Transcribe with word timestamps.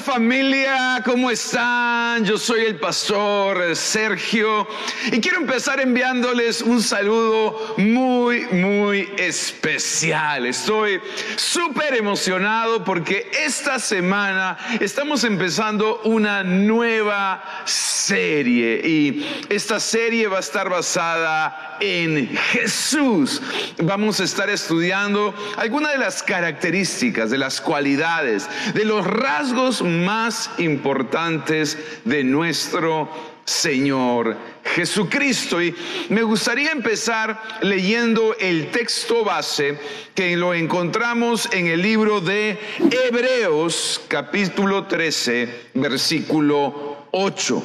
Familia, 0.00 1.02
¿cómo 1.04 1.30
están? 1.30 2.24
Yo 2.24 2.36
soy 2.36 2.64
el 2.64 2.76
pastor 2.76 3.76
Sergio 3.76 4.66
y 5.12 5.20
quiero 5.20 5.38
empezar 5.38 5.80
enviándoles 5.80 6.62
un 6.62 6.82
saludo 6.82 7.74
muy, 7.78 8.46
muy 8.46 9.08
especial. 9.16 10.46
Estoy 10.46 11.00
súper 11.36 11.94
emocionado 11.94 12.82
porque 12.82 13.30
esta 13.44 13.78
semana 13.78 14.58
estamos 14.80 15.22
empezando 15.22 16.00
una 16.04 16.42
nueva 16.42 17.42
serie 17.64 18.80
y 18.84 19.44
esta 19.48 19.78
serie 19.78 20.26
va 20.26 20.38
a 20.38 20.40
estar 20.40 20.68
basada 20.68 21.78
en 21.80 22.36
Jesús. 22.36 23.40
Vamos 23.82 24.20
a 24.20 24.24
estar 24.24 24.50
estudiando 24.50 25.34
algunas 25.56 25.92
de 25.92 25.98
las 25.98 26.22
características, 26.22 27.30
de 27.30 27.38
las 27.38 27.60
cualidades, 27.60 28.48
de 28.74 28.84
los 28.84 29.06
rasgos 29.06 29.83
más 29.84 30.50
importantes 30.58 31.78
de 32.04 32.24
nuestro 32.24 33.08
Señor 33.44 34.36
Jesucristo. 34.64 35.62
Y 35.62 35.74
me 36.08 36.22
gustaría 36.22 36.72
empezar 36.72 37.60
leyendo 37.60 38.34
el 38.40 38.70
texto 38.70 39.24
base 39.24 39.78
que 40.14 40.36
lo 40.36 40.54
encontramos 40.54 41.48
en 41.52 41.66
el 41.66 41.82
libro 41.82 42.20
de 42.20 42.58
Hebreos 43.06 44.00
capítulo 44.08 44.86
13, 44.86 45.70
versículo 45.74 47.06
8. 47.12 47.62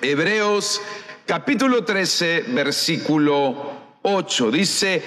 Hebreos 0.00 0.80
capítulo 1.26 1.84
13, 1.84 2.46
versículo 2.48 3.84
8. 4.02 4.50
Dice, 4.50 5.02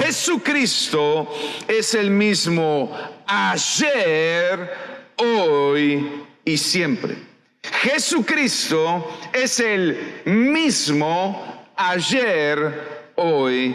Jesucristo 0.00 1.28
es 1.66 1.94
el 1.94 2.10
mismo 2.10 2.96
ayer, 3.26 4.87
hoy 5.18 6.24
y 6.44 6.56
siempre. 6.56 7.16
Jesucristo 7.62 9.18
es 9.32 9.60
el 9.60 10.22
mismo 10.24 11.66
ayer, 11.76 13.10
hoy 13.16 13.74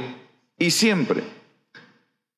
y 0.58 0.72
siempre. 0.72 1.24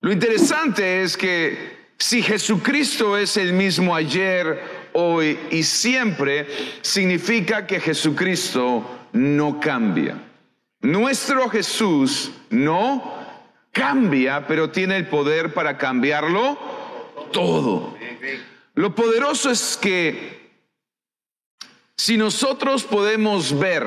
Lo 0.01 0.11
interesante 0.11 1.01
es 1.01 1.17
que 1.17 1.75
si 1.97 2.21
Jesucristo 2.21 3.17
es 3.17 3.37
el 3.37 3.53
mismo 3.53 3.95
ayer, 3.95 4.61
hoy 4.93 5.39
y 5.49 5.63
siempre, 5.63 6.47
significa 6.81 7.65
que 7.65 7.79
Jesucristo 7.79 8.85
no 9.13 9.59
cambia. 9.59 10.15
Nuestro 10.81 11.49
Jesús 11.49 12.31
no 12.49 13.15
cambia, 13.71 14.45
pero 14.47 14.69
tiene 14.69 14.97
el 14.97 15.07
poder 15.07 15.53
para 15.53 15.77
cambiarlo 15.77 16.57
todo. 17.31 17.95
Lo 18.75 18.93
poderoso 18.93 19.49
es 19.49 19.77
que 19.81 20.45
si 21.97 22.17
nosotros 22.17 22.83
podemos 22.83 23.57
ver 23.57 23.85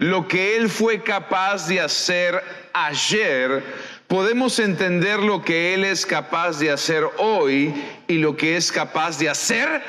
lo 0.00 0.26
que 0.26 0.56
Él 0.56 0.68
fue 0.68 1.02
capaz 1.02 1.68
de 1.68 1.80
hacer 1.80 2.42
ayer, 2.72 3.62
podemos 4.08 4.58
entender 4.58 5.20
lo 5.20 5.42
que 5.42 5.74
Él 5.74 5.84
es 5.84 6.04
capaz 6.04 6.58
de 6.58 6.72
hacer 6.72 7.04
hoy 7.18 7.72
y 8.08 8.18
lo 8.18 8.36
que 8.36 8.56
es 8.56 8.72
capaz 8.72 9.16
de 9.18 9.28
hacer 9.28 9.82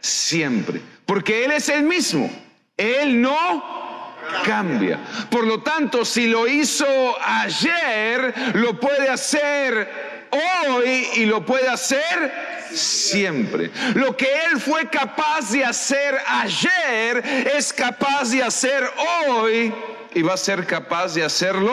siempre. 0.00 0.80
Porque 1.04 1.44
Él 1.44 1.50
es 1.50 1.68
el 1.68 1.82
mismo. 1.82 2.30
Él 2.78 3.20
no 3.20 4.12
cambia. 4.42 5.00
Por 5.30 5.46
lo 5.46 5.60
tanto, 5.60 6.06
si 6.06 6.28
lo 6.28 6.48
hizo 6.48 6.86
ayer, 7.22 8.34
lo 8.54 8.80
puede 8.80 9.10
hacer 9.10 10.11
hoy 10.32 11.08
y 11.16 11.26
lo 11.26 11.44
puede 11.44 11.68
hacer 11.68 12.32
siempre. 12.72 13.70
Lo 13.94 14.16
que 14.16 14.26
Él 14.26 14.60
fue 14.60 14.88
capaz 14.88 15.50
de 15.50 15.64
hacer 15.64 16.16
ayer 16.26 17.50
es 17.56 17.72
capaz 17.72 18.30
de 18.30 18.42
hacer 18.42 18.84
hoy 19.26 19.72
y 20.14 20.22
va 20.22 20.34
a 20.34 20.38
ser 20.38 20.66
capaz 20.66 21.14
de 21.14 21.24
hacerlo 21.24 21.72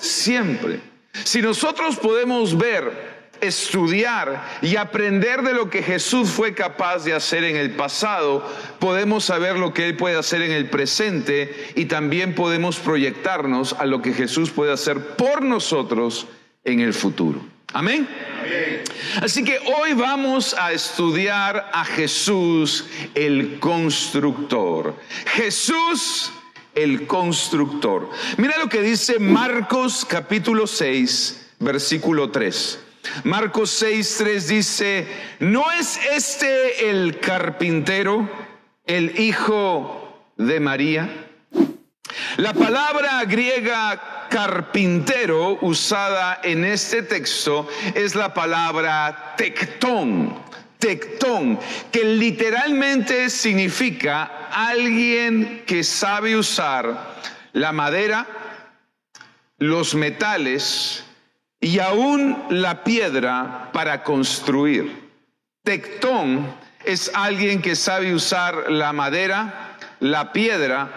siempre. 0.00 0.80
Si 1.24 1.42
nosotros 1.42 1.96
podemos 1.96 2.56
ver, 2.56 3.10
estudiar 3.40 4.58
y 4.62 4.76
aprender 4.76 5.42
de 5.42 5.54
lo 5.54 5.70
que 5.70 5.82
Jesús 5.82 6.30
fue 6.30 6.54
capaz 6.54 7.04
de 7.04 7.14
hacer 7.14 7.44
en 7.44 7.56
el 7.56 7.72
pasado, 7.72 8.46
podemos 8.78 9.24
saber 9.24 9.56
lo 9.56 9.72
que 9.72 9.86
Él 9.86 9.96
puede 9.96 10.18
hacer 10.18 10.42
en 10.42 10.52
el 10.52 10.68
presente 10.68 11.72
y 11.74 11.86
también 11.86 12.34
podemos 12.34 12.78
proyectarnos 12.78 13.74
a 13.74 13.86
lo 13.86 14.02
que 14.02 14.12
Jesús 14.12 14.50
puede 14.50 14.72
hacer 14.72 15.16
por 15.16 15.42
nosotros 15.42 16.26
en 16.64 16.80
el 16.80 16.94
futuro. 16.94 17.40
Amén. 17.72 18.08
Así 19.22 19.44
que 19.44 19.60
hoy 19.60 19.92
vamos 19.92 20.54
a 20.54 20.72
estudiar 20.72 21.70
a 21.72 21.84
Jesús 21.84 22.86
el 23.14 23.60
constructor. 23.60 24.96
Jesús 25.26 26.32
el 26.74 27.06
constructor. 27.06 28.10
Mira 28.38 28.58
lo 28.58 28.68
que 28.68 28.82
dice 28.82 29.20
Marcos 29.20 30.04
capítulo 30.04 30.66
6, 30.66 31.52
versículo 31.60 32.30
3. 32.30 32.80
Marcos 33.24 33.70
6, 33.70 34.16
3 34.18 34.48
dice, 34.48 35.06
¿no 35.38 35.70
es 35.70 35.98
este 36.12 36.90
el 36.90 37.20
carpintero, 37.20 38.28
el 38.84 39.20
hijo 39.20 40.24
de 40.36 40.58
María? 40.58 41.28
La 42.36 42.52
palabra 42.52 43.24
griega 43.24 44.09
carpintero 44.30 45.58
usada 45.60 46.40
en 46.42 46.64
este 46.64 47.02
texto 47.02 47.68
es 47.94 48.14
la 48.14 48.32
palabra 48.32 49.34
tectón, 49.36 50.34
tectón, 50.78 51.58
que 51.90 52.04
literalmente 52.04 53.28
significa 53.28 54.48
alguien 54.50 55.64
que 55.66 55.84
sabe 55.84 56.36
usar 56.36 57.18
la 57.52 57.72
madera, 57.72 58.26
los 59.58 59.94
metales 59.94 61.04
y 61.60 61.80
aún 61.80 62.42
la 62.48 62.84
piedra 62.84 63.70
para 63.72 64.04
construir. 64.04 65.10
Tectón 65.64 66.54
es 66.84 67.10
alguien 67.14 67.60
que 67.60 67.76
sabe 67.76 68.14
usar 68.14 68.70
la 68.70 68.92
madera, 68.92 69.76
la 69.98 70.32
piedra 70.32 70.88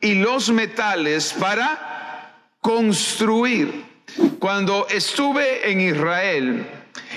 y 0.00 0.16
los 0.16 0.50
metales 0.50 1.32
para 1.32 1.89
construir. 2.60 3.84
Cuando 4.38 4.86
estuve 4.88 5.70
en 5.70 5.80
Israel, 5.80 6.66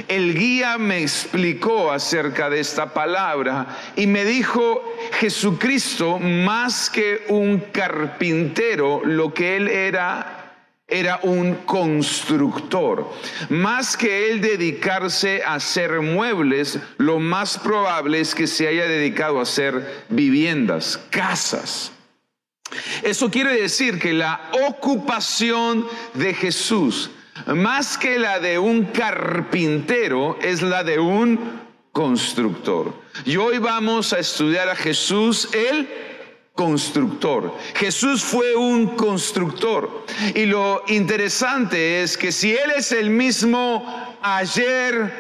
el 0.08 0.36
guía 0.36 0.78
me 0.78 1.02
explicó 1.02 1.92
acerca 1.92 2.50
de 2.50 2.60
esta 2.60 2.94
palabra 2.94 3.78
y 3.96 4.08
me 4.08 4.26
dijo, 4.26 4.84
Jesucristo, 5.20 6.20
más 6.20 6.90
que 6.90 7.26
un 7.30 7.60
carpintero, 7.72 9.02
lo 9.04 9.34
que 9.34 9.56
él 9.56 9.68
era 9.68 10.40
era 10.88 11.20
un 11.24 11.56
constructor. 11.66 13.10
Más 13.50 13.98
que 13.98 14.30
él 14.30 14.42
dedicarse 14.42 15.42
a 15.44 15.56
hacer 15.56 16.02
muebles, 16.02 16.78
lo 16.98 17.20
más 17.20 17.58
probable 17.58 18.20
es 18.20 18.36
que 18.36 18.46
se 18.46 18.68
haya 18.68 18.86
dedicado 18.88 19.40
a 19.40 19.44
hacer 19.44 20.04
viviendas, 20.10 21.00
casas. 21.10 21.92
Eso 23.02 23.30
quiere 23.30 23.62
decir 23.62 24.00
que 24.00 24.14
la 24.14 24.50
ocupación 24.68 25.88
de 26.14 26.34
Jesús, 26.34 27.10
más 27.48 27.98
que 27.98 28.20
la 28.20 28.40
de 28.40 28.60
un 28.60 28.86
carpintero, 28.86 30.38
es 30.42 30.62
la 30.62 30.84
de 30.84 31.00
un 31.00 31.62
constructor. 31.92 32.94
Y 33.26 33.38
hoy 33.38 33.60
vamos 33.60 34.14
a 34.14 34.20
estudiar 34.20 34.70
a 34.70 34.76
Jesús, 34.76 35.50
el 35.54 35.88
constructor. 36.56 37.56
Jesús 37.76 38.24
fue 38.24 38.56
un 38.56 38.96
constructor. 38.96 40.06
Y 40.36 40.46
lo 40.46 40.84
interesante 40.88 42.02
es 42.02 42.18
que 42.18 42.32
si 42.32 42.52
Él 42.52 42.72
es 42.76 42.92
el 42.92 43.10
mismo 43.10 44.18
ayer, 44.22 45.12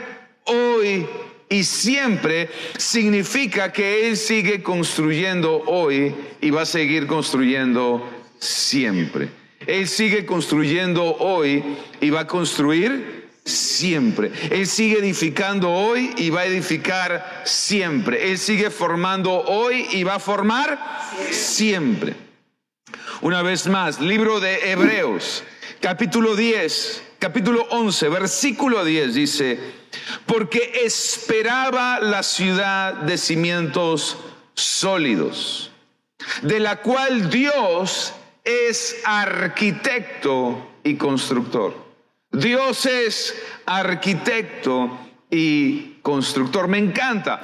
hoy 0.46 1.08
y 1.54 1.64
siempre 1.64 2.50
significa 2.78 3.72
que 3.72 4.08
Él 4.08 4.18
sigue 4.18 4.64
construyendo 4.64 5.62
hoy 5.68 6.16
y 6.42 6.50
va 6.50 6.64
a 6.64 6.66
seguir 6.66 7.06
construyendo 7.06 8.10
siempre. 8.40 9.30
Él 9.68 9.88
sigue 9.88 10.26
construyendo 10.26 11.16
hoy 11.20 11.64
y 12.02 12.10
va 12.10 12.22
a 12.22 12.28
construir 12.28 13.30
siempre. 13.46 14.32
Él 14.50 14.66
sigue 14.66 14.98
edificando 14.98 15.72
hoy 15.72 16.12
y 16.18 16.32
va 16.32 16.42
a 16.42 16.46
edificar 16.48 17.44
siempre. 17.46 18.32
Él 18.32 18.40
sigue 18.40 18.72
formando 18.72 19.32
hoy 19.32 19.86
y 19.92 20.04
va 20.04 20.16
a 20.16 20.20
formar 20.20 20.80
siempre. 21.30 22.16
Una 23.22 23.44
vez 23.44 23.68
más, 23.68 24.02
libro 24.02 24.40
de 24.40 24.72
Hebreos, 24.72 25.44
capítulo 25.80 26.36
10, 26.36 27.04
capítulo 27.20 27.68
11, 27.70 28.10
versículo 28.10 28.84
10 28.84 29.14
dice, 29.14 29.83
porque 30.26 30.82
esperaba 30.84 32.00
la 32.00 32.24
ciudad 32.24 32.94
de 32.94 33.18
cimientos 33.18 34.18
sólidos, 34.54 35.72
de 36.42 36.60
la 36.60 36.78
cual 36.78 37.30
Dios 37.30 38.14
es 38.44 38.98
arquitecto 39.06 40.70
y 40.84 40.96
constructor. 40.96 41.76
Dios 42.32 42.86
es 42.86 43.36
arquitecto 43.66 45.00
y 45.30 46.00
constructor. 46.02 46.68
Me 46.68 46.78
encanta. 46.78 47.42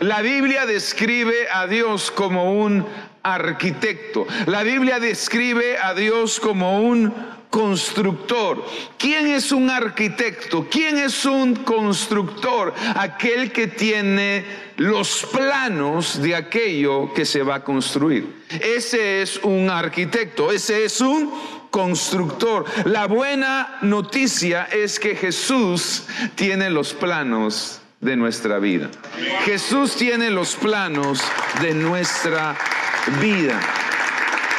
La 0.00 0.22
Biblia 0.22 0.66
describe 0.66 1.48
a 1.52 1.66
Dios 1.66 2.10
como 2.10 2.60
un 2.60 2.86
arquitecto. 3.22 4.26
La 4.46 4.62
Biblia 4.62 5.00
describe 5.00 5.76
a 5.78 5.94
Dios 5.94 6.40
como 6.40 6.82
un 6.82 7.12
constructor. 7.50 8.64
¿Quién 8.98 9.26
es 9.26 9.52
un 9.52 9.70
arquitecto? 9.70 10.66
¿Quién 10.70 10.98
es 10.98 11.24
un 11.24 11.56
constructor? 11.56 12.74
Aquel 12.94 13.52
que 13.52 13.68
tiene 13.68 14.44
los 14.76 15.26
planos 15.32 16.20
de 16.22 16.34
aquello 16.34 17.12
que 17.14 17.24
se 17.24 17.42
va 17.42 17.56
a 17.56 17.64
construir. 17.64 18.44
Ese 18.48 19.22
es 19.22 19.38
un 19.42 19.70
arquitecto, 19.70 20.52
ese 20.52 20.84
es 20.84 21.00
un 21.00 21.32
constructor. 21.70 22.64
La 22.84 23.06
buena 23.06 23.78
noticia 23.82 24.64
es 24.64 24.98
que 24.98 25.16
Jesús 25.16 26.04
tiene 26.34 26.70
los 26.70 26.94
planos 26.94 27.80
de 28.00 28.16
nuestra 28.16 28.58
vida. 28.58 28.90
Jesús 29.44 29.96
tiene 29.96 30.30
los 30.30 30.54
planos 30.54 31.20
de 31.60 31.74
nuestra 31.74 32.56
vida. 33.20 33.60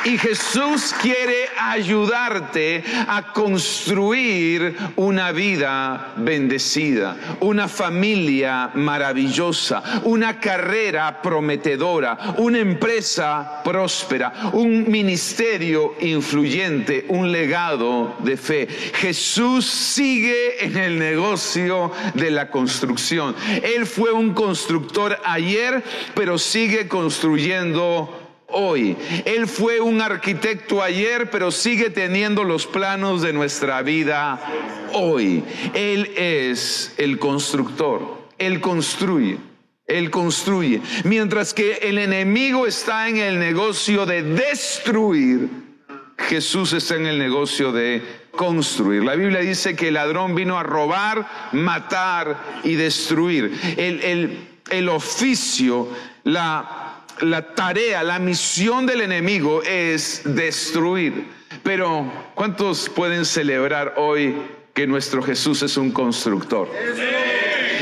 Y 0.06 0.18
Jesús 0.18 0.96
quiere 1.01 1.50
ayudarte 1.60 2.84
a 3.07 3.34
construir 3.34 4.75
una 4.96 5.31
vida 5.31 6.13
bendecida, 6.16 7.18
una 7.42 7.68
familia 7.68 8.72
maravillosa, 8.75 10.01
una 10.06 10.40
carrera 10.40 11.22
prometedora, 11.22 12.36
una 12.38 12.60
empresa 12.60 13.62
próspera, 13.63 14.51
un 14.54 14.90
ministerio 14.90 15.96
influyente, 16.00 17.06
un 17.10 17.31
legado 17.31 18.16
de 18.19 18.38
fe. 18.38 18.68
Jesús 18.94 19.66
sigue 19.66 20.63
en 20.63 20.78
el 20.78 20.98
negocio 20.98 21.92
de 22.13 22.31
la 22.31 22.50
construcción. 22.50 23.36
Él 23.63 23.86
fue 23.86 24.12
un 24.13 24.34
constructor 24.34 25.19
ayer, 25.25 25.84
pero 26.16 26.38
sigue 26.38 26.88
construyendo 26.88 28.19
hoy. 28.51 28.96
Él 29.25 29.48
fue 29.48 29.80
un 29.80 30.01
arquitecto 30.01 30.81
ayer, 30.81 31.30
pero 31.30 31.51
sigue 31.51 31.90
teniendo 31.90 32.44
los 32.44 32.66
planos 32.66 33.22
de 33.22 33.34
nuestra 33.34 33.81
vida 33.81 34.40
hoy. 34.94 35.44
Él 35.74 36.12
es 36.16 36.94
el 36.98 37.19
constructor. 37.19 38.28
Él 38.38 38.62
construye. 38.62 39.38
Él 39.86 40.12
construye. 40.12 40.81
Mientras 41.04 41.54
que 41.54 41.80
el 41.81 41.98
enemigo 41.98 42.68
está 42.68 43.10
en 43.10 43.18
el 43.18 43.40
negocio 43.40 44.06
de 44.06 44.22
destruir, 44.22 45.50
Jesús 46.28 46.74
está 46.74 46.95
en 46.95 47.07
el 47.07 47.18
negocio 47.18 47.72
de 47.72 48.04
construir. 48.31 49.04
La 49.04 49.16
Biblia 49.16 49.40
dice 49.40 49.75
que 49.75 49.88
el 49.88 49.95
ladrón 49.95 50.36
vino 50.36 50.60
a 50.60 50.63
robar, 50.63 51.28
matar 51.54 52.62
y 52.63 52.75
destruir. 52.75 53.52
El, 53.78 54.02
el, 54.04 54.48
el 54.69 54.90
oficio, 54.90 55.90
la 56.24 56.89
la 57.21 57.54
tarea, 57.54 58.04
la 58.04 58.19
misión 58.19 58.86
del 58.86 59.01
enemigo 59.01 59.63
es 59.63 60.21
destruir. 60.25 61.25
Pero 61.63 62.12
¿cuántos 62.36 62.89
pueden 62.89 63.25
celebrar 63.25 63.95
hoy 63.98 64.36
que 64.74 64.88
nuestro 64.88 65.21
Jesús 65.21 65.62
es 65.63 65.77
un 65.77 65.92
constructor? 65.92 66.69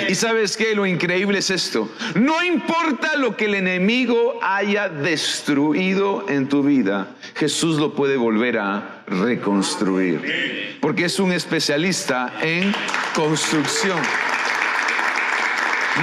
Y 0.07 0.15
sabes 0.15 0.55
qué, 0.55 0.73
lo 0.73 0.85
increíble 0.85 1.39
es 1.39 1.49
esto. 1.49 1.89
No 2.15 2.41
importa 2.43 3.17
lo 3.17 3.35
que 3.35 3.45
el 3.45 3.55
enemigo 3.55 4.39
haya 4.41 4.87
destruido 4.87 6.25
en 6.29 6.47
tu 6.47 6.63
vida, 6.63 7.15
Jesús 7.35 7.77
lo 7.77 7.93
puede 7.93 8.15
volver 8.15 8.57
a 8.57 9.03
reconstruir. 9.07 10.77
Porque 10.79 11.05
es 11.05 11.19
un 11.19 11.33
especialista 11.33 12.33
en 12.41 12.73
construcción. 13.13 13.99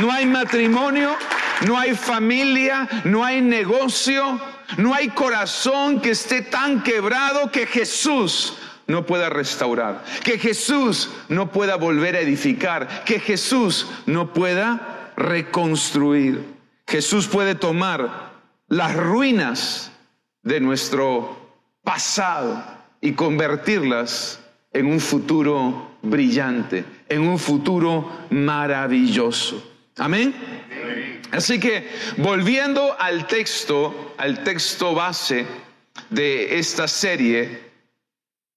No 0.00 0.12
hay 0.12 0.26
matrimonio 0.26 1.16
no 1.66 1.78
hay 1.78 1.94
familia, 1.94 2.88
no 3.04 3.24
hay 3.24 3.40
negocio, 3.40 4.40
no 4.76 4.94
hay 4.94 5.08
corazón 5.08 6.00
que 6.00 6.10
esté 6.10 6.42
tan 6.42 6.82
quebrado 6.82 7.50
que 7.50 7.66
Jesús 7.66 8.54
no 8.86 9.06
pueda 9.06 9.30
restaurar, 9.30 10.04
que 10.22 10.38
Jesús 10.38 11.10
no 11.28 11.50
pueda 11.50 11.76
volver 11.76 12.16
a 12.16 12.20
edificar, 12.20 13.04
que 13.04 13.18
Jesús 13.18 13.86
no 14.06 14.32
pueda 14.32 15.12
reconstruir. 15.16 16.44
Jesús 16.86 17.26
puede 17.26 17.54
tomar 17.54 18.32
las 18.68 18.94
ruinas 18.94 19.90
de 20.42 20.60
nuestro 20.60 21.38
pasado 21.82 22.62
y 23.00 23.12
convertirlas 23.12 24.40
en 24.72 24.86
un 24.86 25.00
futuro 25.00 25.96
brillante, 26.02 26.84
en 27.08 27.22
un 27.22 27.38
futuro 27.38 28.10
maravilloso. 28.30 29.73
Amén. 29.96 30.34
Así 31.30 31.58
que 31.58 31.88
volviendo 32.16 32.96
al 32.98 33.26
texto, 33.26 34.14
al 34.16 34.42
texto 34.44 34.94
base 34.94 35.46
de 36.10 36.58
esta 36.58 36.88
serie, 36.88 37.60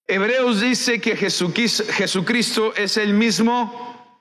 Hebreos 0.08 0.62
dice 0.62 1.00
que 1.02 1.16
Jesucristo 1.16 2.74
es 2.76 2.98
el 2.98 3.14
mismo. 3.14 4.16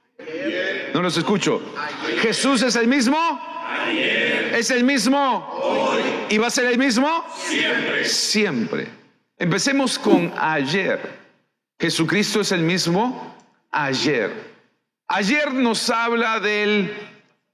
No 0.92 1.02
los 1.02 1.16
escucho. 1.16 1.62
Jesús 2.20 2.62
es 2.62 2.76
el 2.76 2.88
mismo. 2.88 3.16
Es 4.52 4.70
el 4.70 4.84
mismo. 4.84 5.94
¿Y 6.28 6.38
va 6.38 6.48
a 6.48 6.50
ser 6.50 6.66
el 6.66 6.78
mismo? 6.78 7.24
Siempre. 7.36 8.04
Siempre. 8.04 8.88
Empecemos 9.38 9.98
con 9.98 10.32
ayer. 10.36 10.98
Jesucristo 11.78 12.40
es 12.40 12.52
el 12.52 12.62
mismo 12.62 13.36
ayer. 13.70 14.55
Ayer 15.08 15.54
nos 15.54 15.88
habla 15.88 16.40
del 16.40 16.92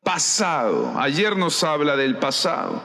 pasado. 0.03 0.95
Ayer 0.99 1.37
nos 1.37 1.63
habla 1.63 1.97
del 1.97 2.17
pasado. 2.17 2.83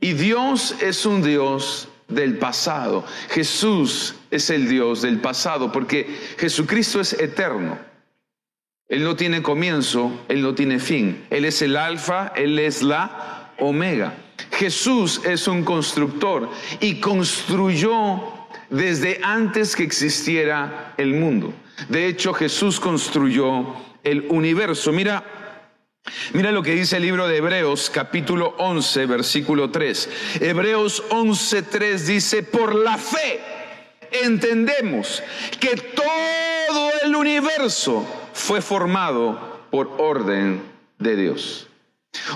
Y 0.00 0.12
Dios 0.14 0.74
es 0.80 1.06
un 1.06 1.22
Dios 1.22 1.88
del 2.08 2.38
pasado. 2.38 3.04
Jesús 3.30 4.16
es 4.30 4.50
el 4.50 4.68
Dios 4.68 5.02
del 5.02 5.20
pasado 5.20 5.70
porque 5.70 6.04
Jesucristo 6.36 7.00
es 7.00 7.12
eterno. 7.12 7.78
Él 8.88 9.04
no 9.04 9.14
tiene 9.14 9.42
comienzo, 9.42 10.20
Él 10.28 10.42
no 10.42 10.54
tiene 10.54 10.80
fin. 10.80 11.24
Él 11.30 11.44
es 11.44 11.62
el 11.62 11.76
alfa, 11.76 12.32
Él 12.34 12.58
es 12.58 12.82
la 12.82 13.52
omega. 13.58 14.14
Jesús 14.52 15.22
es 15.24 15.46
un 15.46 15.64
constructor 15.64 16.50
y 16.80 17.00
construyó 17.00 18.20
desde 18.68 19.20
antes 19.22 19.76
que 19.76 19.84
existiera 19.84 20.94
el 20.98 21.14
mundo. 21.14 21.52
De 21.88 22.06
hecho, 22.06 22.32
Jesús 22.32 22.80
construyó 22.80 23.74
el 24.02 24.26
universo. 24.28 24.92
Mira 24.92 25.24
Mira 26.32 26.52
lo 26.52 26.62
que 26.62 26.74
dice 26.74 26.96
el 26.96 27.02
libro 27.02 27.26
de 27.26 27.38
Hebreos 27.38 27.90
capítulo 27.90 28.54
11 28.58 29.06
versículo 29.06 29.70
3. 29.70 30.08
Hebreos 30.40 31.02
11 31.10 31.62
3 31.62 32.06
dice, 32.06 32.42
por 32.42 32.74
la 32.74 32.96
fe 32.96 33.40
entendemos 34.12 35.22
que 35.58 35.76
todo 35.76 36.90
el 37.02 37.16
universo 37.16 38.06
fue 38.32 38.60
formado 38.60 39.66
por 39.70 39.94
orden 39.98 40.62
de 40.98 41.16
Dios. 41.16 41.68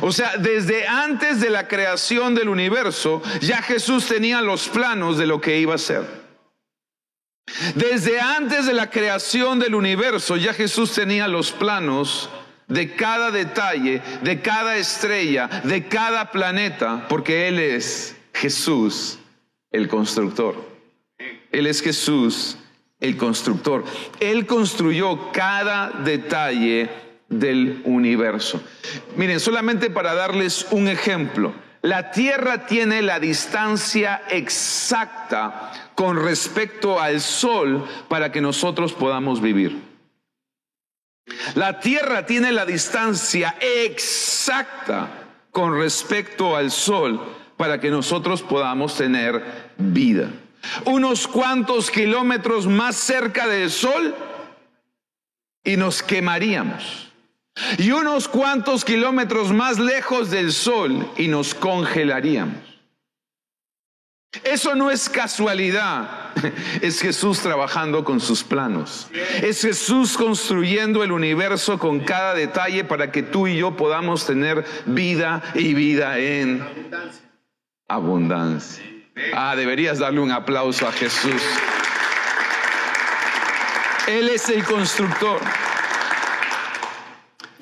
O 0.02 0.12
sea, 0.12 0.36
desde 0.36 0.86
antes 0.86 1.40
de 1.40 1.50
la 1.50 1.66
creación 1.66 2.34
del 2.34 2.48
universo, 2.48 3.22
ya 3.40 3.62
Jesús 3.62 4.06
tenía 4.06 4.42
los 4.42 4.68
planos 4.68 5.16
de 5.16 5.26
lo 5.26 5.40
que 5.40 5.58
iba 5.58 5.74
a 5.74 5.78
ser. 5.78 6.19
Desde 7.74 8.20
antes 8.20 8.66
de 8.66 8.74
la 8.74 8.90
creación 8.90 9.58
del 9.58 9.74
universo, 9.74 10.36
ya 10.36 10.52
Jesús 10.52 10.92
tenía 10.92 11.28
los 11.28 11.52
planos 11.52 12.30
de 12.68 12.94
cada 12.94 13.30
detalle, 13.30 14.00
de 14.22 14.40
cada 14.40 14.76
estrella, 14.76 15.48
de 15.64 15.88
cada 15.88 16.30
planeta, 16.30 17.06
porque 17.08 17.48
Él 17.48 17.58
es 17.58 18.16
Jesús, 18.32 19.18
el 19.70 19.88
constructor. 19.88 20.54
Él 21.52 21.66
es 21.66 21.82
Jesús, 21.82 22.56
el 23.00 23.16
constructor. 23.16 23.84
Él 24.20 24.46
construyó 24.46 25.32
cada 25.32 25.90
detalle 25.90 26.88
del 27.28 27.82
universo. 27.84 28.62
Miren, 29.16 29.40
solamente 29.40 29.90
para 29.90 30.14
darles 30.14 30.66
un 30.70 30.88
ejemplo, 30.88 31.52
la 31.82 32.10
Tierra 32.10 32.66
tiene 32.66 33.00
la 33.00 33.18
distancia 33.18 34.22
exacta 34.28 35.72
con 35.94 36.22
respecto 36.22 37.00
al 37.00 37.20
Sol 37.20 37.86
para 38.08 38.30
que 38.30 38.40
nosotros 38.40 38.92
podamos 38.92 39.40
vivir. 39.40 39.80
La 41.54 41.80
Tierra 41.80 42.26
tiene 42.26 42.52
la 42.52 42.66
distancia 42.66 43.56
exacta 43.60 45.08
con 45.50 45.78
respecto 45.78 46.54
al 46.54 46.70
Sol 46.70 47.20
para 47.56 47.80
que 47.80 47.90
nosotros 47.90 48.42
podamos 48.42 48.96
tener 48.96 49.72
vida. 49.78 50.30
Unos 50.84 51.26
cuantos 51.26 51.90
kilómetros 51.90 52.66
más 52.66 52.96
cerca 52.96 53.46
del 53.46 53.70
Sol 53.70 54.14
y 55.64 55.76
nos 55.76 56.02
quemaríamos. 56.02 57.09
Y 57.78 57.90
unos 57.90 58.28
cuantos 58.28 58.84
kilómetros 58.84 59.52
más 59.52 59.78
lejos 59.78 60.30
del 60.30 60.52
Sol 60.52 61.10
y 61.16 61.28
nos 61.28 61.54
congelaríamos. 61.54 62.70
Eso 64.44 64.76
no 64.76 64.92
es 64.92 65.08
casualidad, 65.08 66.30
es 66.82 67.00
Jesús 67.00 67.40
trabajando 67.40 68.04
con 68.04 68.20
sus 68.20 68.44
planos. 68.44 69.08
Es 69.42 69.62
Jesús 69.62 70.16
construyendo 70.16 71.02
el 71.02 71.10
universo 71.10 71.78
con 71.78 72.00
cada 72.00 72.34
detalle 72.34 72.84
para 72.84 73.10
que 73.10 73.24
tú 73.24 73.48
y 73.48 73.56
yo 73.56 73.76
podamos 73.76 74.26
tener 74.26 74.64
vida 74.86 75.42
y 75.54 75.74
vida 75.74 76.18
en 76.18 76.64
abundancia. 77.88 78.84
Ah, 79.34 79.56
deberías 79.56 79.98
darle 79.98 80.20
un 80.20 80.30
aplauso 80.30 80.86
a 80.86 80.92
Jesús. 80.92 81.42
Él 84.06 84.28
es 84.28 84.48
el 84.48 84.64
constructor. 84.64 85.40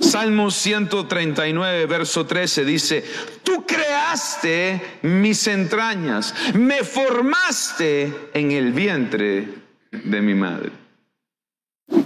Salmo 0.08 0.50
139, 0.50 1.84
verso 1.84 2.24
13 2.24 2.64
dice, 2.64 3.04
tú 3.42 3.66
creaste 3.66 5.00
mis 5.02 5.46
entrañas, 5.46 6.34
me 6.54 6.82
formaste 6.82 8.30
en 8.32 8.52
el 8.52 8.72
vientre 8.72 9.48
de 9.90 10.20
mi 10.22 10.34
madre. 10.34 10.72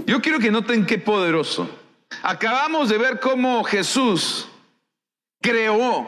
Yo 0.04 0.20
quiero 0.20 0.40
que 0.40 0.50
noten 0.50 0.84
qué 0.84 0.98
poderoso. 0.98 1.70
Acabamos 2.22 2.88
de 2.88 2.98
ver 2.98 3.20
cómo 3.20 3.62
Jesús 3.62 4.48
creó, 5.40 6.04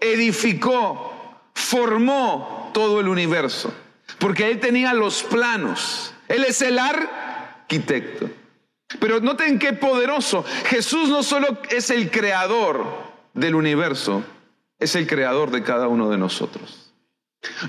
edificó, 0.00 1.12
formó 1.52 2.70
todo 2.72 3.00
el 3.00 3.08
universo, 3.08 3.74
porque 4.18 4.50
Él 4.50 4.58
tenía 4.58 4.94
los 4.94 5.22
planos. 5.22 6.14
Él 6.28 6.44
es 6.44 6.62
el 6.62 6.78
arquitecto. 6.78 8.30
Pero 9.00 9.20
noten 9.20 9.58
qué 9.58 9.72
poderoso. 9.72 10.44
Jesús 10.66 11.08
no 11.08 11.22
solo 11.22 11.58
es 11.70 11.90
el 11.90 12.10
creador 12.10 12.84
del 13.32 13.54
universo, 13.54 14.24
es 14.78 14.94
el 14.94 15.06
creador 15.06 15.50
de 15.50 15.62
cada 15.62 15.88
uno 15.88 16.10
de 16.10 16.18
nosotros. 16.18 16.92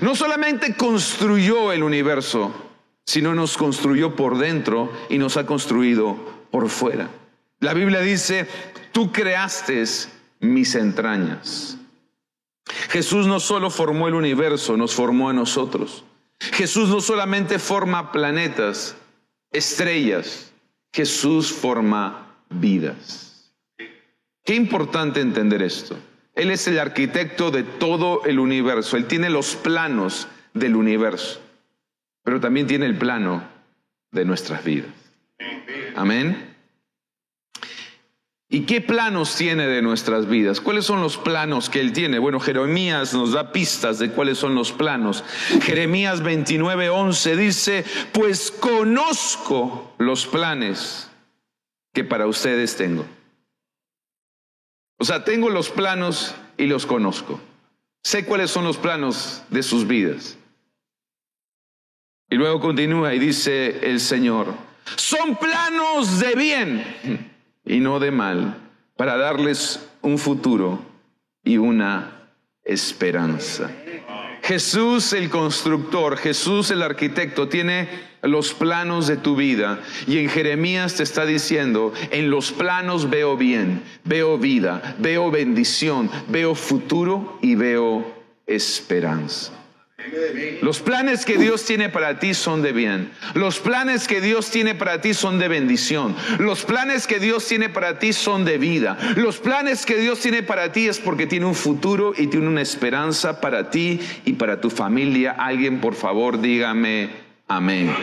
No 0.00 0.14
solamente 0.14 0.76
construyó 0.76 1.72
el 1.72 1.82
universo, 1.82 2.52
sino 3.04 3.34
nos 3.34 3.56
construyó 3.56 4.16
por 4.16 4.38
dentro 4.38 4.90
y 5.08 5.18
nos 5.18 5.36
ha 5.36 5.46
construido 5.46 6.16
por 6.50 6.68
fuera. 6.68 7.08
La 7.60 7.74
Biblia 7.74 8.00
dice, 8.00 8.46
tú 8.92 9.12
creaste 9.12 9.84
mis 10.40 10.74
entrañas. 10.74 11.78
Jesús 12.88 13.26
no 13.26 13.40
solo 13.40 13.70
formó 13.70 14.08
el 14.08 14.14
universo, 14.14 14.76
nos 14.76 14.94
formó 14.94 15.30
a 15.30 15.32
nosotros. 15.32 16.04
Jesús 16.38 16.88
no 16.88 17.00
solamente 17.00 17.58
forma 17.58 18.12
planetas, 18.12 18.96
estrellas, 19.52 20.52
Jesús 20.92 21.52
forma 21.52 22.36
vidas. 22.48 23.52
Qué 24.44 24.54
importante 24.54 25.20
entender 25.20 25.62
esto. 25.62 25.98
Él 26.34 26.50
es 26.50 26.66
el 26.68 26.78
arquitecto 26.78 27.50
de 27.50 27.62
todo 27.64 28.24
el 28.24 28.38
universo. 28.38 28.96
Él 28.96 29.06
tiene 29.06 29.30
los 29.30 29.56
planos 29.56 30.28
del 30.54 30.76
universo, 30.76 31.40
pero 32.22 32.40
también 32.40 32.66
tiene 32.66 32.86
el 32.86 32.96
plano 32.96 33.42
de 34.12 34.24
nuestras 34.24 34.64
vidas. 34.64 34.90
Amén. 35.94 36.55
¿Y 38.48 38.60
qué 38.60 38.80
planos 38.80 39.34
tiene 39.34 39.66
de 39.66 39.82
nuestras 39.82 40.28
vidas? 40.28 40.60
¿Cuáles 40.60 40.84
son 40.84 41.00
los 41.00 41.16
planos 41.16 41.68
que 41.68 41.80
Él 41.80 41.92
tiene? 41.92 42.20
Bueno, 42.20 42.38
Jeremías 42.38 43.12
nos 43.12 43.32
da 43.32 43.50
pistas 43.50 43.98
de 43.98 44.10
cuáles 44.10 44.38
son 44.38 44.54
los 44.54 44.70
planos. 44.70 45.24
Jeremías 45.62 46.22
29, 46.22 46.88
11 46.88 47.36
dice, 47.36 47.84
pues 48.12 48.52
conozco 48.52 49.92
los 49.98 50.26
planes 50.26 51.10
que 51.92 52.04
para 52.04 52.28
ustedes 52.28 52.76
tengo. 52.76 53.04
O 54.98 55.04
sea, 55.04 55.24
tengo 55.24 55.50
los 55.50 55.70
planos 55.70 56.36
y 56.56 56.66
los 56.66 56.86
conozco. 56.86 57.40
Sé 58.04 58.24
cuáles 58.24 58.52
son 58.52 58.64
los 58.64 58.76
planos 58.76 59.42
de 59.50 59.64
sus 59.64 59.88
vidas. 59.88 60.38
Y 62.30 62.36
luego 62.36 62.60
continúa 62.60 63.12
y 63.12 63.18
dice 63.18 63.90
el 63.90 63.98
Señor, 63.98 64.54
son 64.94 65.34
planos 65.34 66.20
de 66.20 66.34
bien 66.36 67.35
y 67.66 67.80
no 67.80 67.98
de 67.98 68.10
mal, 68.10 68.56
para 68.96 69.16
darles 69.16 69.86
un 70.00 70.18
futuro 70.18 70.80
y 71.44 71.58
una 71.58 72.30
esperanza. 72.64 73.70
Jesús 74.42 75.12
el 75.12 75.28
constructor, 75.28 76.16
Jesús 76.16 76.70
el 76.70 76.82
arquitecto 76.82 77.48
tiene 77.48 77.88
los 78.22 78.54
planos 78.54 79.08
de 79.08 79.16
tu 79.16 79.34
vida 79.34 79.80
y 80.06 80.18
en 80.18 80.28
Jeremías 80.28 80.94
te 80.94 81.02
está 81.02 81.26
diciendo, 81.26 81.92
en 82.12 82.30
los 82.30 82.52
planos 82.52 83.10
veo 83.10 83.36
bien, 83.36 83.82
veo 84.04 84.38
vida, 84.38 84.94
veo 84.98 85.32
bendición, 85.32 86.08
veo 86.28 86.54
futuro 86.54 87.38
y 87.42 87.56
veo 87.56 88.06
esperanza. 88.46 89.52
Los 90.60 90.80
planes 90.80 91.24
que 91.24 91.38
Dios 91.38 91.64
tiene 91.64 91.88
para 91.88 92.18
ti 92.18 92.34
son 92.34 92.62
de 92.62 92.72
bien. 92.72 93.10
Los 93.34 93.58
planes 93.58 94.06
que 94.06 94.20
Dios 94.20 94.50
tiene 94.50 94.74
para 94.74 95.00
ti 95.00 95.14
son 95.14 95.38
de 95.38 95.48
bendición. 95.48 96.14
Los 96.38 96.64
planes 96.64 97.06
que 97.06 97.18
Dios 97.18 97.46
tiene 97.46 97.68
para 97.68 97.98
ti 97.98 98.12
son 98.12 98.44
de 98.44 98.58
vida. 98.58 98.98
Los 99.16 99.38
planes 99.38 99.86
que 99.86 99.96
Dios 99.96 100.20
tiene 100.20 100.42
para 100.42 100.70
ti 100.72 100.86
es 100.86 100.98
porque 100.98 101.26
tiene 101.26 101.46
un 101.46 101.54
futuro 101.54 102.12
y 102.16 102.26
tiene 102.26 102.46
una 102.46 102.60
esperanza 102.60 103.40
para 103.40 103.70
ti 103.70 104.00
y 104.24 104.34
para 104.34 104.60
tu 104.60 104.70
familia. 104.70 105.32
Alguien, 105.32 105.80
por 105.80 105.94
favor, 105.94 106.40
dígame 106.40 107.10
amén. 107.48 107.94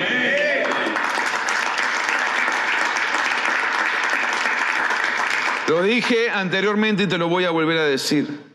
Lo 5.67 5.83
dije 5.83 6.29
anteriormente 6.29 7.03
y 7.03 7.07
te 7.07 7.17
lo 7.17 7.29
voy 7.29 7.45
a 7.45 7.51
volver 7.51 7.77
a 7.77 7.85
decir. 7.85 8.52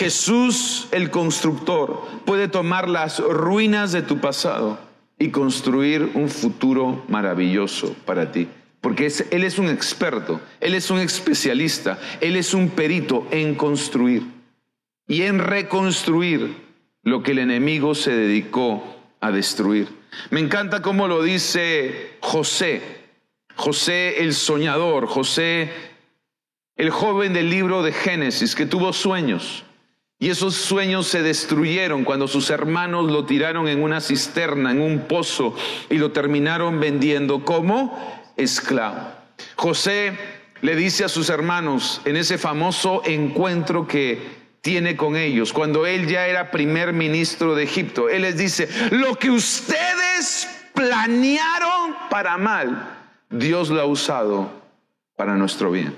Jesús 0.00 0.88
el 0.92 1.10
constructor 1.10 2.00
puede 2.24 2.48
tomar 2.48 2.88
las 2.88 3.18
ruinas 3.18 3.92
de 3.92 4.00
tu 4.00 4.18
pasado 4.18 4.78
y 5.18 5.28
construir 5.28 6.12
un 6.14 6.30
futuro 6.30 7.04
maravilloso 7.08 7.94
para 8.06 8.32
ti. 8.32 8.48
Porque 8.80 9.12
Él 9.30 9.44
es 9.44 9.58
un 9.58 9.68
experto, 9.68 10.40
Él 10.58 10.72
es 10.72 10.90
un 10.90 11.00
especialista, 11.00 11.98
Él 12.22 12.36
es 12.36 12.54
un 12.54 12.70
perito 12.70 13.26
en 13.30 13.54
construir 13.54 14.22
y 15.06 15.20
en 15.20 15.38
reconstruir 15.38 16.56
lo 17.02 17.22
que 17.22 17.32
el 17.32 17.40
enemigo 17.40 17.94
se 17.94 18.12
dedicó 18.12 18.82
a 19.20 19.30
destruir. 19.30 19.86
Me 20.30 20.40
encanta 20.40 20.80
cómo 20.80 21.08
lo 21.08 21.22
dice 21.22 22.16
José, 22.20 22.80
José 23.54 24.22
el 24.22 24.32
soñador, 24.32 25.06
José 25.06 25.70
el 26.76 26.88
joven 26.88 27.34
del 27.34 27.50
libro 27.50 27.82
de 27.82 27.92
Génesis 27.92 28.54
que 28.54 28.64
tuvo 28.64 28.94
sueños 28.94 29.66
y 30.22 30.28
esos 30.28 30.54
sueños 30.54 31.06
se 31.06 31.22
destruyeron 31.22 32.04
cuando 32.04 32.28
sus 32.28 32.50
hermanos 32.50 33.10
lo 33.10 33.24
tiraron 33.24 33.66
en 33.68 33.82
una 33.82 34.02
cisterna, 34.02 34.70
en 34.70 34.82
un 34.82 35.08
pozo, 35.08 35.56
y 35.88 35.96
lo 35.96 36.12
terminaron 36.12 36.78
vendiendo 36.78 37.42
como 37.42 38.22
esclavo. 38.36 39.00
José 39.56 40.12
le 40.60 40.76
dice 40.76 41.04
a 41.04 41.08
sus 41.08 41.30
hermanos 41.30 42.02
en 42.04 42.16
ese 42.16 42.36
famoso 42.36 43.00
encuentro 43.06 43.88
que 43.88 44.40
tiene 44.60 44.94
con 44.94 45.16
ellos, 45.16 45.54
cuando 45.54 45.86
él 45.86 46.06
ya 46.06 46.26
era 46.26 46.50
primer 46.50 46.92
ministro 46.92 47.54
de 47.54 47.62
Egipto, 47.62 48.10
él 48.10 48.20
les 48.22 48.36
dice, 48.36 48.68
lo 48.90 49.14
que 49.16 49.30
ustedes 49.30 50.46
planearon 50.74 51.96
para 52.10 52.36
mal, 52.36 52.94
Dios 53.30 53.70
lo 53.70 53.80
ha 53.80 53.86
usado 53.86 54.50
para 55.16 55.34
nuestro 55.36 55.70
bien. 55.70 55.94